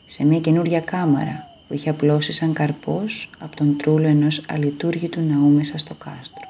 Σε 0.06 0.26
μια 0.26 0.40
καινούρια 0.40 0.82
κάμαρα 0.82 1.49
που 1.70 1.76
είχε 1.76 1.90
απλώσει 1.90 2.32
σαν 2.32 2.54
καρπός 2.54 3.30
από 3.40 3.56
τον 3.56 3.78
τρούλο 3.78 4.08
ενός 4.08 4.42
αλειτούργητου 4.48 5.22
ναού 5.22 5.50
μέσα 5.50 5.78
στο 5.78 5.94
κάστρο. 5.94 6.48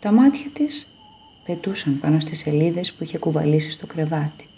Τα 0.00 0.12
μάτια 0.12 0.50
της 0.52 0.88
πετούσαν 1.44 1.98
πάνω 2.00 2.18
στις 2.18 2.38
σελίδες 2.38 2.92
που 2.92 3.04
είχε 3.04 3.18
κουβαλήσει 3.18 3.70
στο 3.70 3.86
κρεβάτι. 3.86 4.48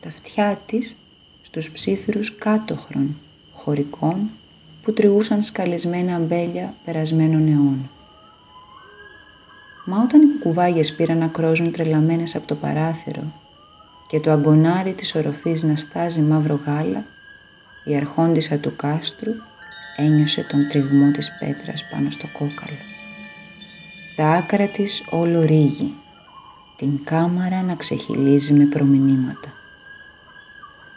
Τα 0.00 0.08
αυτιά 0.08 0.60
της 0.66 0.96
στους 1.42 1.70
ψήθυρους 1.70 2.36
κάτωχρων, 2.36 3.16
χωρικών, 3.52 4.30
που 4.82 4.92
τριγούσαν 4.92 5.42
σκαλισμένα 5.42 6.14
αμπέλια 6.14 6.74
περασμένων 6.84 7.46
αιώνων. 7.46 7.90
Μα 9.84 10.02
όταν 10.02 10.22
οι 10.22 10.26
κουκουβάγες 10.26 10.94
πήραν 10.94 11.18
να 11.18 11.26
κρόζουν 11.26 11.72
τρελαμένες 11.72 12.34
από 12.34 12.46
το 12.46 12.54
παράθυρο 12.54 13.22
και 14.08 14.20
το 14.20 14.30
αγκονάρι 14.30 14.92
της 14.92 15.14
οροφής 15.14 15.62
να 15.62 15.76
στάζει 15.76 16.20
μαύρο 16.20 16.60
γάλα, 16.66 17.04
η 17.88 17.96
αρχόντισσα 17.96 18.56
του 18.56 18.76
κάστρου 18.76 19.32
ένιωσε 19.96 20.46
τον 20.50 20.68
τριγμό 20.68 21.10
της 21.10 21.30
πέτρας 21.38 21.84
πάνω 21.90 22.10
στο 22.10 22.26
κόκαλο. 22.32 22.78
Τα 24.16 24.30
άκρα 24.30 24.66
της 24.66 25.04
όλο 25.10 25.44
ρίγη, 25.44 25.94
την 26.76 27.04
κάμαρα 27.04 27.62
να 27.62 27.74
ξεχυλίζει 27.74 28.52
με 28.52 28.64
προμηνύματα. 28.64 29.52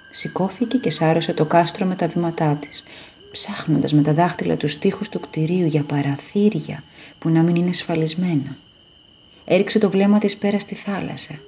Σηκώθηκε 0.10 0.78
και 0.78 0.90
σάρωσε 0.90 1.34
το 1.34 1.46
κάστρο 1.46 1.86
με 1.86 1.96
τα 1.96 2.08
βήματά 2.08 2.58
της, 2.62 2.84
ψάχνοντας 3.32 3.94
με 3.94 4.02
τα 4.02 4.14
δάχτυλα 4.14 4.56
τους 4.56 4.72
στίχους 4.72 5.10
του 5.10 5.20
κτηρίου 5.20 5.66
για 5.66 5.84
παραθύρια 5.84 6.84
που 7.20 7.30
να 7.30 7.42
μην 7.42 7.56
είναι 7.56 7.74
σφαλισμένα. 7.74 8.58
Έριξε 9.46 9.80
το 9.80 9.90
βλέμμα 9.90 10.18
της 10.18 10.38
πέρα 10.38 10.60
στη 10.60 10.76
θάλασσα 10.76 11.40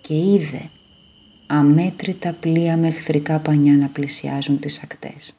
και 0.00 0.14
είδε 0.14 0.68
αμέτρητα 1.54 2.32
πλοία 2.40 2.76
με 2.76 2.86
εχθρικά 2.86 3.38
πανιά 3.38 3.72
να 3.72 3.88
πλησιάζουν 3.88 4.58
τις 4.58 4.82
ακτές. 4.82 5.34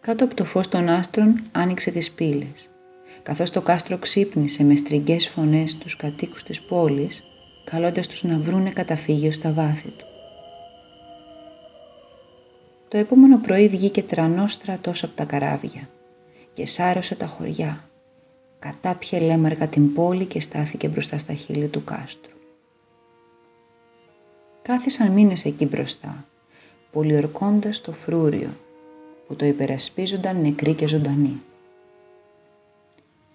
Κάτω 0.00 0.24
από 0.24 0.34
το 0.34 0.44
φως 0.44 0.68
των 0.68 0.88
άστρων 0.88 1.42
άνοιξε 1.52 1.90
τις 1.90 2.10
πύλες. 2.10 2.70
Καθώς 3.22 3.50
το 3.50 3.60
κάστρο 3.60 3.98
ξύπνησε 3.98 4.64
με 4.64 4.74
στριγγές 4.74 5.28
φωνές 5.28 5.76
τους 5.76 5.96
κατοίκους 5.96 6.42
της 6.42 6.60
πόλης, 6.60 7.22
καλώντας 7.64 8.06
τους 8.06 8.24
να 8.24 8.38
βρούνε 8.38 8.70
καταφύγιο 8.70 9.30
στα 9.30 9.52
βάθη 9.52 9.88
του. 9.88 10.06
Το 12.88 12.96
επόμενο 12.96 13.38
πρωί 13.38 13.68
βγήκε 13.68 14.02
τρανός 14.02 14.52
στρατός 14.52 15.02
από 15.02 15.16
τα 15.16 15.24
καράβια 15.24 15.88
και 16.54 16.66
σάρωσε 16.66 17.14
τα 17.14 17.26
χωριά, 17.26 17.87
κατάπιε 18.58 19.18
λέμαργα 19.18 19.66
την 19.66 19.92
πόλη 19.92 20.24
και 20.24 20.40
στάθηκε 20.40 20.88
μπροστά 20.88 21.18
στα 21.18 21.34
χείλη 21.34 21.66
του 21.66 21.84
κάστρου. 21.84 22.32
Κάθισαν 24.62 25.12
μήνες 25.12 25.44
εκεί 25.44 25.66
μπροστά, 25.66 26.24
πολιορκώντας 26.92 27.80
το 27.80 27.92
φρούριο 27.92 28.48
που 29.26 29.36
το 29.36 29.46
υπερασπίζονταν 29.46 30.40
νεκροί 30.40 30.74
και 30.74 30.86
ζωντανοί. 30.86 31.40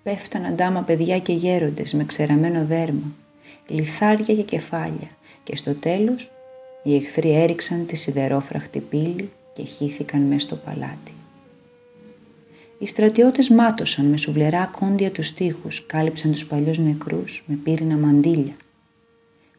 Πέφταν 0.03 0.45
αντάμα 0.45 0.81
παιδιά 0.81 1.19
και 1.19 1.33
γέροντες 1.33 1.93
με 1.93 2.05
ξεραμένο 2.05 2.65
δέρμα, 2.65 3.15
λιθάρια 3.67 4.35
και 4.35 4.43
κεφάλια 4.43 5.09
και 5.43 5.55
στο 5.55 5.73
τέλος 5.73 6.31
οι 6.83 6.95
εχθροί 6.95 7.31
έριξαν 7.31 7.85
τη 7.85 7.95
σιδερόφραχτη 7.95 8.79
πύλη 8.79 9.31
και 9.53 9.63
χύθηκαν 9.63 10.21
μέσα 10.21 10.39
στο 10.39 10.55
παλάτι. 10.55 11.13
Οι 12.83 12.87
στρατιώτες 12.87 13.49
μάτωσαν 13.49 14.05
με 14.05 14.17
σουβλερά 14.17 14.65
κόντια 14.79 15.11
τους 15.11 15.33
τείχους, 15.33 15.85
κάλυψαν 15.85 16.31
τους 16.31 16.45
παλιούς 16.45 16.77
νεκρούς 16.77 17.43
με 17.47 17.55
πύρινα 17.55 17.95
μαντίλια. 17.95 18.53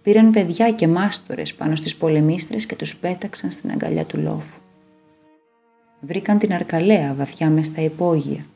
Πήραν 0.02 0.30
παιδιά 0.30 0.70
και 0.70 0.88
μάστορες 0.88 1.54
πάνω 1.54 1.76
στις 1.76 1.96
πολεμίστρες 1.96 2.66
και 2.66 2.76
τους 2.76 2.96
πέταξαν 2.96 3.50
στην 3.50 3.70
αγκαλιά 3.70 4.04
του 4.04 4.18
λόφου. 4.18 4.60
Βρήκαν 6.00 6.38
την 6.38 6.52
αρκαλέα 6.52 7.14
βαθιά 7.14 7.50
μες 7.50 7.66
στα 7.66 7.80
υπόγεια. 7.80 8.46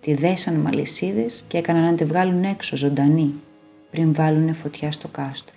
Τη 0.00 0.14
δέσαν 0.14 0.54
μαλισίδες 0.54 1.44
και 1.48 1.58
έκαναν 1.58 1.84
να 1.84 1.94
τη 1.94 2.04
βγάλουν 2.04 2.44
έξω 2.44 2.76
ζωντανή, 2.76 3.32
πριν 3.90 4.14
βάλουνε 4.14 4.52
φωτιά 4.52 4.92
στο 4.92 5.08
κάστρο. 5.08 5.56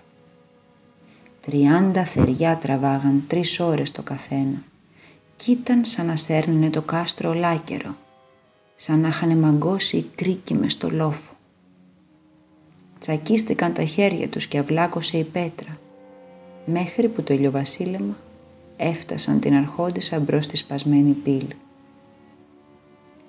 Τριάντα 1.42 2.06
θεριά 2.06 2.56
τραβάγαν 2.56 3.24
τρεις 3.28 3.60
ώρες 3.60 3.92
το 3.92 4.02
καθένα 4.02 4.64
κι 5.38 5.52
ήταν 5.52 5.86
σαν 5.86 6.06
να 6.06 6.16
σέρνουνε 6.16 6.70
το 6.70 6.82
κάστρο 6.82 7.30
ολάκερο 7.30 7.96
σαν 8.82 9.00
να 9.00 9.08
είχαν 9.08 9.38
μαγκώσει 9.38 9.98
οι 9.98 10.10
κρίκοι 10.16 10.54
μες 10.54 10.72
στο 10.72 10.90
λόφο. 10.90 11.34
Τσακίστηκαν 13.00 13.74
τα 13.74 13.86
χέρια 13.86 14.28
τους 14.28 14.48
και 14.48 14.58
αυλάκωσε 14.58 15.18
η 15.18 15.24
πέτρα, 15.24 15.78
μέχρι 16.66 17.08
που 17.08 17.24
το 17.24 17.34
ηλιοβασίλεμα 17.34 18.18
έφτασαν 18.78 19.40
την 19.40 19.54
αρχόντισσα 19.54 20.20
μπρος 20.20 20.44
στη 20.44 20.58
σπασμένη 20.58 21.12
πύλη. 21.12 21.56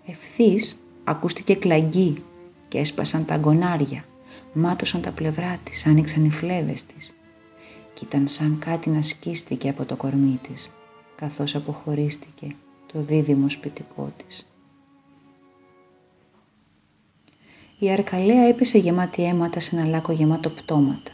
Ευθύς 0.07 0.77
ακούστηκε 1.05 1.55
κλαγγί 1.55 2.23
και 2.69 2.79
έσπασαν 2.79 3.25
τα 3.25 3.37
γκονάρια, 3.37 4.05
μάτωσαν 4.53 5.01
τα 5.01 5.11
πλευρά 5.11 5.57
της, 5.65 5.87
άνοιξαν 5.87 6.25
οι 6.25 6.31
φλέβες 6.31 6.85
της 6.85 7.15
κι 7.95 8.05
ήταν 8.05 8.29
σαν 8.29 8.59
κάτι 8.59 8.91
να 8.91 9.03
σκίστηκε 9.03 9.69
από 9.69 9.85
το 9.85 9.97
κορμί 9.97 10.41
της, 10.49 10.71
καθώς 11.17 11.55
αποχωρίστηκε 11.55 12.55
το 12.93 13.01
δίδυμο 13.01 13.49
σπιτικό 13.49 14.13
της. 14.17 14.50
Η 17.83 17.90
αρκαλέα 17.90 18.43
έπεσε 18.43 18.79
γεμάτη 18.79 19.23
αίματα 19.23 19.61
σε 19.61 19.77
ένα 19.77 19.87
λάκκο 19.87 20.12
γεμάτο 20.12 20.49
πτώματα, 20.51 21.11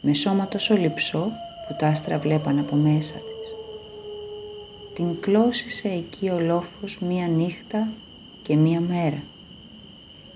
με 0.00 0.14
σώμα 0.14 0.48
τόσο 0.48 0.76
λυψό 0.76 1.32
που 1.68 1.74
τα 1.78 1.86
άστρα 1.86 2.18
βλέπαν 2.18 2.58
από 2.58 2.76
μέσα 2.76 3.12
της. 3.12 3.56
Την 4.94 5.20
κλώσισε 5.20 5.88
εκεί 5.88 6.28
ο 6.28 6.40
λόφος 6.40 6.98
μία 6.98 7.26
νύχτα 7.26 7.88
και 8.42 8.56
μία 8.56 8.80
μέρα 8.80 9.22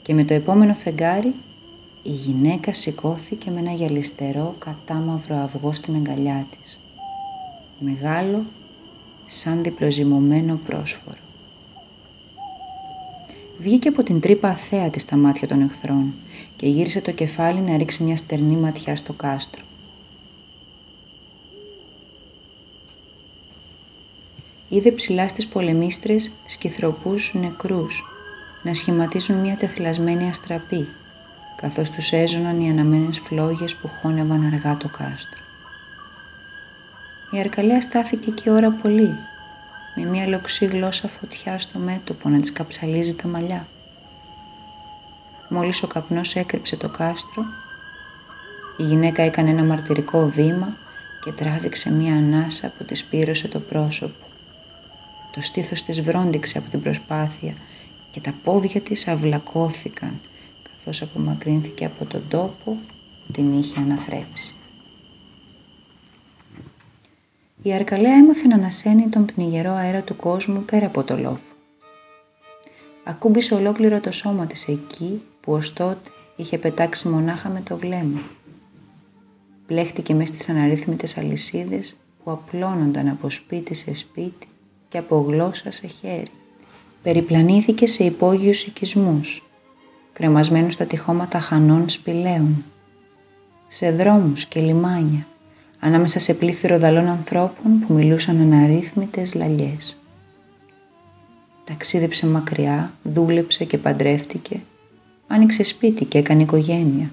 και 0.03 0.15
με 0.15 0.25
το 0.25 0.35
επόμενο 0.35 0.75
φεγγάρι 0.75 1.35
η 2.03 2.11
γυναίκα 2.11 2.75
σηκώθηκε 2.75 3.51
με 3.51 3.61
ένα 3.61 3.73
γυαλιστερό 3.73 4.55
κατάμαυρο 4.59 5.37
αυγό 5.37 5.73
στην 5.73 5.95
αγκαλιά 5.95 6.47
της. 6.51 6.81
Μεγάλο 7.79 8.45
σαν 9.27 9.63
διπλοζυμωμένο 9.63 10.61
πρόσφορο 10.67 11.24
βγήκε 13.59 13.89
από 13.89 14.03
την 14.03 14.21
τρύπα 14.21 14.49
αθέατη 14.49 14.99
στα 14.99 15.17
μάτια 15.17 15.49
των 15.49 15.61
εχθρών 15.61 16.15
και 16.57 16.67
γύρισε 16.69 17.01
το 17.01 17.11
κεφάλι 17.11 17.61
να 17.61 17.77
ρίξει 17.77 18.03
μια 18.03 18.17
στερνή 18.17 18.57
ματιά 18.57 18.97
στο 18.97 19.13
κάστρο. 19.13 19.63
Είδε 24.69 24.91
ψηλά 24.91 25.29
στις 25.29 25.47
πολεμίστρες 25.47 26.33
σκυθροπούς 26.47 27.35
νεκρούς 27.35 28.05
να 28.63 28.75
σχηματίζουν 28.75 29.37
μια 29.37 29.57
τεθλασμένη 29.57 30.29
αστραπή 30.29 30.87
καθώς 31.57 31.91
τους 31.91 32.13
έζωναν 32.13 32.61
οι 32.61 32.71
αναμένες 32.71 33.19
φλόγες 33.19 33.75
που 33.75 33.89
χώνευαν 33.89 34.47
αργά 34.53 34.77
το 34.77 34.89
κάστρο. 34.89 35.41
Η 37.31 37.39
Αρκαλέα 37.39 37.81
στάθηκε 37.81 38.31
εκεί 38.31 38.51
ώρα 38.51 38.71
πολύ 38.71 39.15
με 39.95 40.05
μια 40.05 40.27
λοξή 40.27 40.65
γλώσσα 40.65 41.09
φωτιά 41.09 41.59
στο 41.59 41.79
μέτωπο 41.79 42.29
να 42.29 42.41
της 42.41 42.53
καψαλίζει 42.53 43.15
τα 43.15 43.29
μαλλιά. 43.29 43.67
Μόλις 45.49 45.83
ο 45.83 45.87
καπνός 45.87 46.35
έκρυψε 46.37 46.77
το 46.77 46.89
κάστρο, 46.89 47.45
η 48.77 48.83
γυναίκα 48.83 49.23
έκανε 49.23 49.51
ένα 49.51 49.63
μαρτυρικό 49.63 50.29
βήμα 50.29 50.77
και 51.25 51.33
τράβηξε 51.33 51.93
μια 51.93 52.15
ανάσα 52.15 52.73
που 52.79 52.85
της 52.85 53.05
πύρωσε 53.05 53.49
το 53.49 53.61
πρόσωπο. 53.61 54.27
Το 55.31 55.41
στήθος 55.41 55.83
της 55.83 56.01
βρόντιξε 56.01 56.59
από 56.59 56.71
την 56.71 56.83
προσπάθεια 56.83 57.55
και 58.11 58.21
τα 58.21 58.35
πόδια 58.45 58.81
της 58.81 59.09
αυλακώθηκαν 59.09 60.21
καθώς 60.63 61.03
απομακρύνθηκε 61.03 61.85
από 61.85 62.05
τον 62.05 62.23
τόπο 62.29 62.65
που 63.27 63.33
την 63.33 63.59
είχε 63.59 63.81
αναθρέψει. 63.81 64.57
Η 67.67 67.73
Αρκαλέα 67.73 68.15
έμαθε 68.15 68.47
να 68.47 68.55
ανασένει 68.55 69.09
τον 69.09 69.25
πνιγερό 69.25 69.73
αέρα 69.73 70.01
του 70.01 70.17
κόσμου 70.17 70.63
πέρα 70.63 70.87
από 70.87 71.03
το 71.03 71.17
λόφο. 71.17 71.55
Ακούμπησε 73.05 73.55
ολόκληρο 73.55 74.01
το 74.01 74.11
σώμα 74.11 74.47
της 74.47 74.69
εκεί 74.69 75.23
που 75.41 75.53
ως 75.53 75.73
τότε 75.73 76.11
είχε 76.37 76.59
πετάξει 76.59 77.09
μονάχα 77.09 77.49
με 77.49 77.63
το 77.69 77.77
βλέμμα. 77.77 78.21
Πλέχτηκε 79.67 80.15
μέσα 80.15 80.35
στις 80.35 80.49
αναρρύθμιτες 80.49 81.17
αλυσίδες 81.17 81.97
που 82.25 82.31
απλώνονταν 82.31 83.09
από 83.09 83.31
σπίτι 83.31 83.75
σε 83.75 83.95
σπίτι 83.95 84.47
και 84.89 84.99
από 84.99 85.19
γλώσσα 85.29 85.71
σε 85.71 85.87
χέρι. 85.87 86.31
Περιπλανήθηκε 87.03 87.87
σε 87.87 88.05
υπόγειους 88.05 88.63
οικισμούς. 88.63 89.43
κρεμασμένους 90.13 90.75
στα 90.75 90.85
τυχώματα 90.85 91.41
χανών 91.41 91.89
σπηλαίων, 91.89 92.65
σε 93.69 93.91
δρόμους 93.91 94.47
και 94.47 94.61
λιμάνια, 94.61 95.27
ανάμεσα 95.85 96.19
σε 96.19 96.35
πλήθη 96.35 96.67
ροδαλών 96.67 97.09
ανθρώπων 97.09 97.81
που 97.87 97.95
μιλούσαν 97.95 98.41
αναρρύθμιτες 98.41 99.35
λαλιές. 99.35 99.97
Ταξίδεψε 101.65 102.27
μακριά, 102.27 102.93
δούλεψε 103.03 103.65
και 103.65 103.79
παντρεύτηκε, 103.79 104.61
άνοιξε 105.27 105.63
σπίτι 105.63 106.05
και 106.05 106.19
έκανε 106.19 106.43
οικογένεια. 106.43 107.11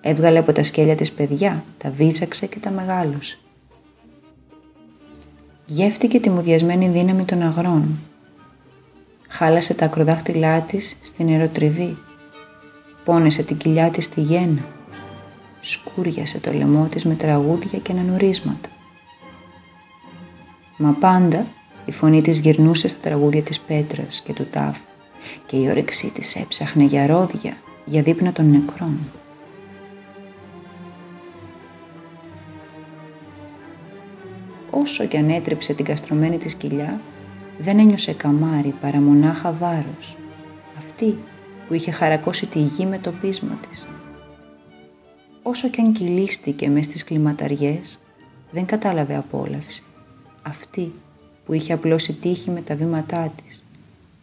Έβγαλε 0.00 0.38
από 0.38 0.52
τα 0.52 0.62
σκέλια 0.62 0.96
της 0.96 1.12
παιδιά, 1.12 1.64
τα 1.78 1.90
βίζαξε 1.90 2.46
και 2.46 2.58
τα 2.58 2.70
μεγάλωσε. 2.70 3.38
Γεύτηκε 5.66 6.20
τη 6.20 6.30
μουδιασμένη 6.30 6.88
δύναμη 6.88 7.24
των 7.24 7.42
αγρών. 7.42 7.98
Χάλασε 9.28 9.74
τα 9.74 9.84
ακροδάχτυλά 9.84 10.60
της 10.60 10.96
στην 11.02 11.28
ερωτριβή. 11.28 11.96
Πόνεσε 13.04 13.42
την 13.42 13.56
κοιλιά 13.56 13.90
της 13.90 14.04
στη 14.04 14.20
γέννα. 14.20 14.62
Σκούριασε 15.60 16.40
το 16.40 16.52
λαιμό 16.52 16.86
της 16.90 17.04
με 17.04 17.14
τραγούδια 17.14 17.78
και 17.78 17.92
ανανουρίσματα. 17.92 18.68
Μα 20.76 20.96
πάντα 21.00 21.46
η 21.84 21.92
φωνή 21.92 22.22
της 22.22 22.38
γυρνούσε 22.38 22.88
στα 22.88 23.00
τραγούδια 23.00 23.42
της 23.42 23.60
πέτρας 23.60 24.22
και 24.24 24.32
του 24.32 24.46
τάφου 24.50 24.82
και 25.46 25.56
η 25.56 25.68
όρεξή 25.68 26.10
της 26.10 26.36
έψαχνε 26.36 26.84
για 26.84 27.06
ρόδια, 27.06 27.56
για 27.84 28.02
δείπνα 28.02 28.32
των 28.32 28.50
νεκρών. 28.50 28.98
Όσο 34.70 35.04
κι 35.04 35.16
αν 35.16 35.30
έτρεψε 35.30 35.74
την 35.74 35.84
καστρωμένη 35.84 36.38
της 36.38 36.54
κοιλιά, 36.54 37.00
δεν 37.58 37.78
ένιωσε 37.78 38.12
καμάρι 38.12 38.74
παρά 38.80 39.00
μονάχα 39.00 39.52
βάρος. 39.52 40.16
Αυτή 40.78 41.18
που 41.68 41.74
είχε 41.74 41.90
χαρακώσει 41.90 42.46
τη 42.46 42.58
γη 42.58 42.86
με 42.86 42.98
το 42.98 43.12
πείσμα 43.12 43.58
της. 43.68 43.86
Όσο 45.42 45.68
κι 45.68 45.80
αν 45.80 45.92
κυλίστηκε 45.92 46.68
μες 46.68 46.84
στις 46.84 47.04
κλιματαριές, 47.04 47.98
δεν 48.52 48.66
κατάλαβε 48.66 49.16
απόλαυση. 49.16 49.82
Αυτή 50.42 50.92
που 51.46 51.52
είχε 51.52 51.72
απλώσει 51.72 52.12
τύχη 52.12 52.50
με 52.50 52.60
τα 52.60 52.74
βήματά 52.74 53.32
της 53.36 53.64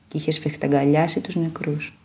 και 0.07 0.17
είχε 0.17 0.31
σφιχταγκαλιάσει 0.31 1.19
τους 1.19 1.35
νεκρούς. 1.35 1.97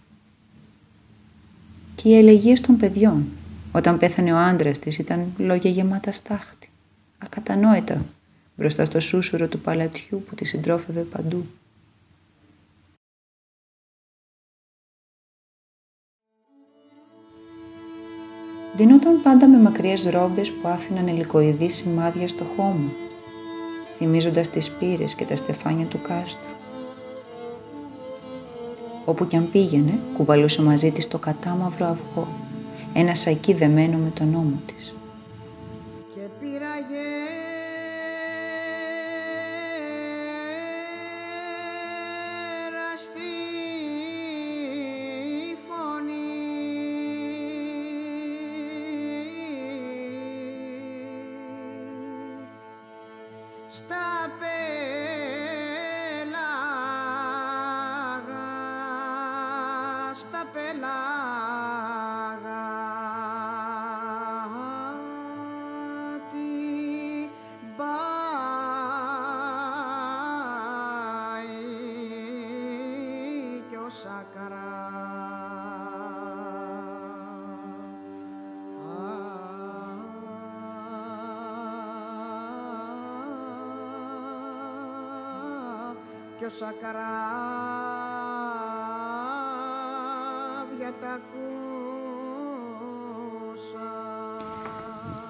Και 1.94 2.08
οι 2.08 2.16
ελεγγύες 2.16 2.60
των 2.60 2.76
παιδιών, 2.76 3.24
όταν 3.72 3.98
πέθανε 3.98 4.32
ο 4.32 4.38
άντρας 4.38 4.78
της, 4.78 4.98
ήταν 4.98 5.32
λόγια 5.38 5.70
γεμάτα 5.70 6.12
στάχτη, 6.12 6.68
ακατανόητα 7.18 8.04
μπροστά 8.56 8.84
στο 8.84 9.00
σούσουρο 9.00 9.48
του 9.48 9.60
παλατιού 9.60 10.24
που 10.28 10.34
τη 10.34 10.44
συντρόφευε 10.44 11.00
παντού. 11.00 11.46
Δινόταν 18.76 19.22
πάντα 19.22 19.48
με 19.48 19.58
μακριές 19.58 20.04
ρόμπες 20.04 20.50
που 20.50 20.68
άφηναν 20.68 21.08
ελικοειδή 21.08 21.70
σημάδια 21.70 22.28
στο 22.28 22.44
χώμα, 22.56 22.92
θυμίζοντας 23.98 24.48
τις 24.48 24.70
πύρες 24.70 25.14
και 25.14 25.24
τα 25.24 25.36
στεφάνια 25.36 25.86
του 25.86 26.00
κάστρου. 26.02 26.54
Όπου 29.04 29.26
κι 29.26 29.36
αν 29.36 29.50
πήγαινε, 29.50 29.98
κουβαλούσε 30.16 30.62
μαζί 30.62 30.90
της 30.90 31.08
το 31.08 31.18
κατάμαυρο 31.18 31.86
αυγό, 31.86 32.28
ένα 32.92 33.14
σακί 33.14 33.52
δεμένο 33.52 33.98
με 33.98 34.10
τον 34.14 34.34
ώμο 34.34 34.60
της. 34.66 34.94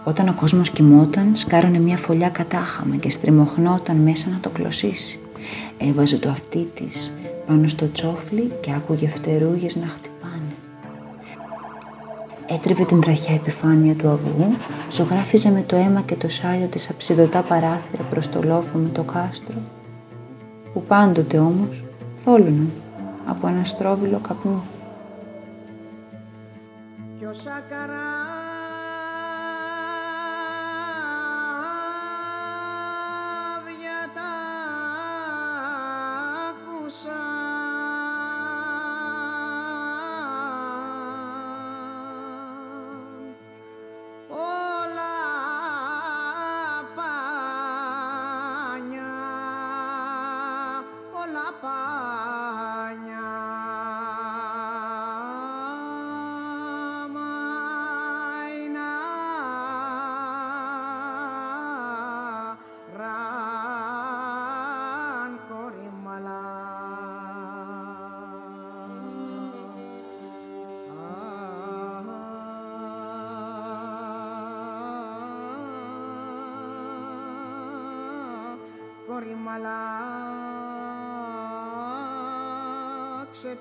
Όταν 0.05 0.29
ο 0.29 0.35
κόσμος 0.41 0.71
κοιμόταν, 0.71 1.37
σκάρωνε 1.37 1.79
μια 1.79 1.97
φωλιά 1.97 2.29
κατάχαμα 2.29 2.97
και 2.97 3.11
στριμωχνόταν 3.11 3.97
μέσα 3.97 4.29
να 4.31 4.39
το 4.41 4.51
κλωσίσει. 4.51 5.21
Έβαζε 5.79 6.19
το 6.19 6.29
αυτί 6.29 6.69
της 6.75 7.13
πάνω 7.47 7.69
στο 7.69 7.93
τσόφλι 7.93 8.53
και 8.61 8.73
άκουγε 8.73 9.09
φτερούγες 9.09 9.77
να 9.77 9.87
χτυπάνε. 9.87 10.55
Έτριβε 12.47 12.85
την 12.85 13.01
τραχιά 13.01 13.35
επιφάνεια 13.35 13.95
του 13.95 14.09
αυγού, 14.09 14.55
ζωγράφιζε 14.91 15.51
με 15.51 15.63
το 15.67 15.77
αίμα 15.77 16.01
και 16.01 16.15
το 16.15 16.29
σάλιο 16.29 16.67
της 16.67 16.91
αψιδωτά 16.91 17.43
παράθυρα 17.43 18.03
προς 18.11 18.29
το 18.29 18.43
λόφο 18.43 18.79
με 18.79 18.89
το 18.89 19.03
κάστρο, 19.03 19.57
που 20.73 20.83
πάντοτε 20.83 21.39
όμως 21.39 21.85
θόλωναν 22.25 22.71
από 23.27 23.47
ένα 23.47 23.65
στρόβιλο 23.65 24.21
καπνού. 24.29 24.63
Κι 27.19 27.25
ο 27.25 27.33
Κορυμαλάξε 79.23 79.63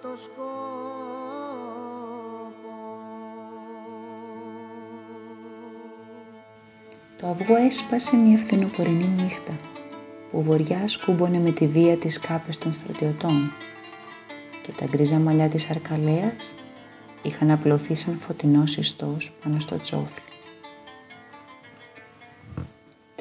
το 0.02 0.08
σκόπο. 0.24 0.50
Το 7.18 7.28
αυγό 7.28 7.56
έσπασε 7.56 8.16
μια 8.16 8.38
φθινοπορεινή 8.38 9.08
νύχτα, 9.08 9.52
που 10.32 10.38
ο 10.38 10.42
βοριάς 10.42 10.98
κούμπονε 10.98 11.40
με 11.40 11.52
τη 11.52 11.68
βία 11.68 11.98
τις 11.98 12.20
κάπες 12.20 12.58
των 12.58 12.74
στρατιωτών 12.74 13.54
και 14.64 14.72
τα 14.72 14.86
γκρίζα 14.86 15.16
μαλλιά 15.16 15.48
της 15.48 15.70
αρκαλέας 15.70 16.54
είχαν 17.22 17.52
απλωθεί 17.52 17.96
σαν 17.96 18.20
φωτεινός 18.20 18.78
ιστός 18.78 19.34
πάνω 19.44 19.60
στο 19.60 19.78
τσόφλι. 19.82 20.31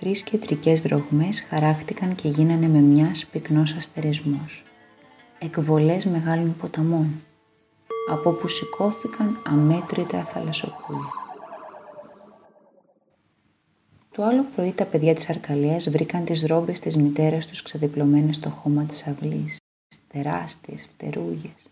Τρεις 0.01 0.23
κεντρικές 0.23 0.81
δρογμές 0.81 1.41
χαράχτηκαν 1.41 2.15
και 2.15 2.29
γίνανε 2.29 2.69
με 2.69 2.79
μιας 2.79 3.27
πυκνός 3.27 3.73
αστερισμός. 3.73 4.63
Εκβολές 5.39 6.07
μεγάλων 6.07 6.57
ποταμών, 6.57 7.23
από 8.11 8.31
όπου 8.31 8.49
σηκώθηκαν 8.49 9.43
αμέτρητα 9.47 10.25
θαλασσοπούλια. 10.25 11.11
Το 14.11 14.25
άλλο 14.25 14.45
πρωί 14.55 14.73
τα 14.73 14.85
παιδιά 14.85 15.15
της 15.15 15.29
Αρκαλίας 15.29 15.91
βρήκαν 15.91 16.25
τις 16.25 16.43
ρόμπες 16.47 16.81
της 16.81 16.97
μητέρας 16.97 17.47
τους 17.47 17.63
ξεδιπλωμένες 17.63 18.37
στο 18.37 18.49
χώμα 18.49 18.85
της 18.85 19.07
αυλής, 19.07 19.57
τεράστιες, 20.13 20.89
φτερούγες. 20.95 21.71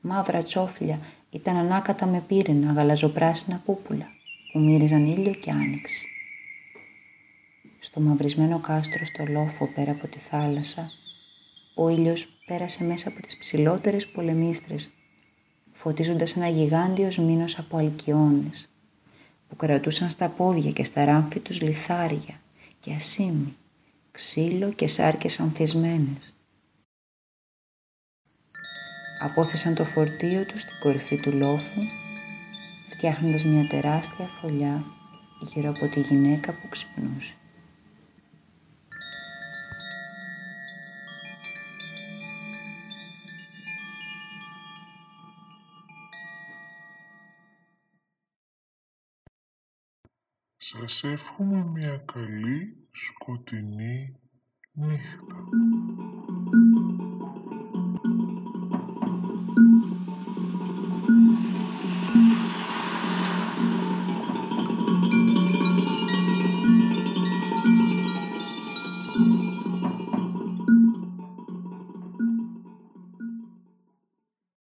μαύρα 0.00 0.42
τσόφλια 0.42 0.98
ήταν 1.30 1.56
ανάκατα 1.56 2.06
με 2.06 2.22
πύρινα 2.26 2.72
γαλαζοπράσινα 2.72 3.62
πούπουλα 3.64 4.06
που 4.52 4.58
μύριζαν 4.58 5.06
ήλιο 5.06 5.32
και 5.32 5.50
άνοιξη. 5.50 6.10
Στο 7.96 8.04
μαυρισμένο 8.04 8.58
κάστρο 8.58 9.04
στο 9.04 9.24
λόφο 9.28 9.66
πέρα 9.66 9.90
από 9.90 10.06
τη 10.06 10.18
θάλασσα, 10.18 10.90
ο 11.74 11.88
ήλιος 11.88 12.28
πέρασε 12.46 12.84
μέσα 12.84 13.08
από 13.08 13.22
τις 13.22 13.36
ψηλότερες 13.36 14.06
πολεμίστρες, 14.06 14.90
φωτίζοντας 15.72 16.36
ένα 16.36 16.48
γιγάντιο 16.48 17.08
μήνος 17.18 17.58
από 17.58 17.76
αλκιόνες, 17.76 18.68
που 19.48 19.56
κρατούσαν 19.56 20.10
στα 20.10 20.28
πόδια 20.28 20.70
και 20.70 20.84
στα 20.84 21.04
ράμφη 21.04 21.40
τους 21.40 21.60
λιθάρια 21.60 22.40
και 22.80 22.92
ασίμι, 22.92 23.56
ξύλο 24.10 24.72
και 24.72 24.86
σάρκες 24.86 25.40
ανθισμένες. 25.40 26.34
Απόθεσαν 29.20 29.74
το 29.74 29.84
φορτίο 29.84 30.46
τους 30.46 30.60
στην 30.60 30.78
κορυφή 30.80 31.20
του 31.20 31.32
λόφου, 31.32 31.80
φτιάχνοντας 32.90 33.44
μια 33.44 33.66
τεράστια 33.66 34.26
φωλιά 34.26 34.84
γύρω 35.40 35.70
από 35.70 35.88
τη 35.88 36.00
γυναίκα 36.00 36.52
που 36.52 36.68
ξυπνούσε. 36.68 37.34
Σας 50.80 51.02
εύχομαι 51.02 51.64
μια 51.64 52.02
καλή 52.12 52.88
σκοτεινή 52.92 54.16
νύχτα. 54.72 55.44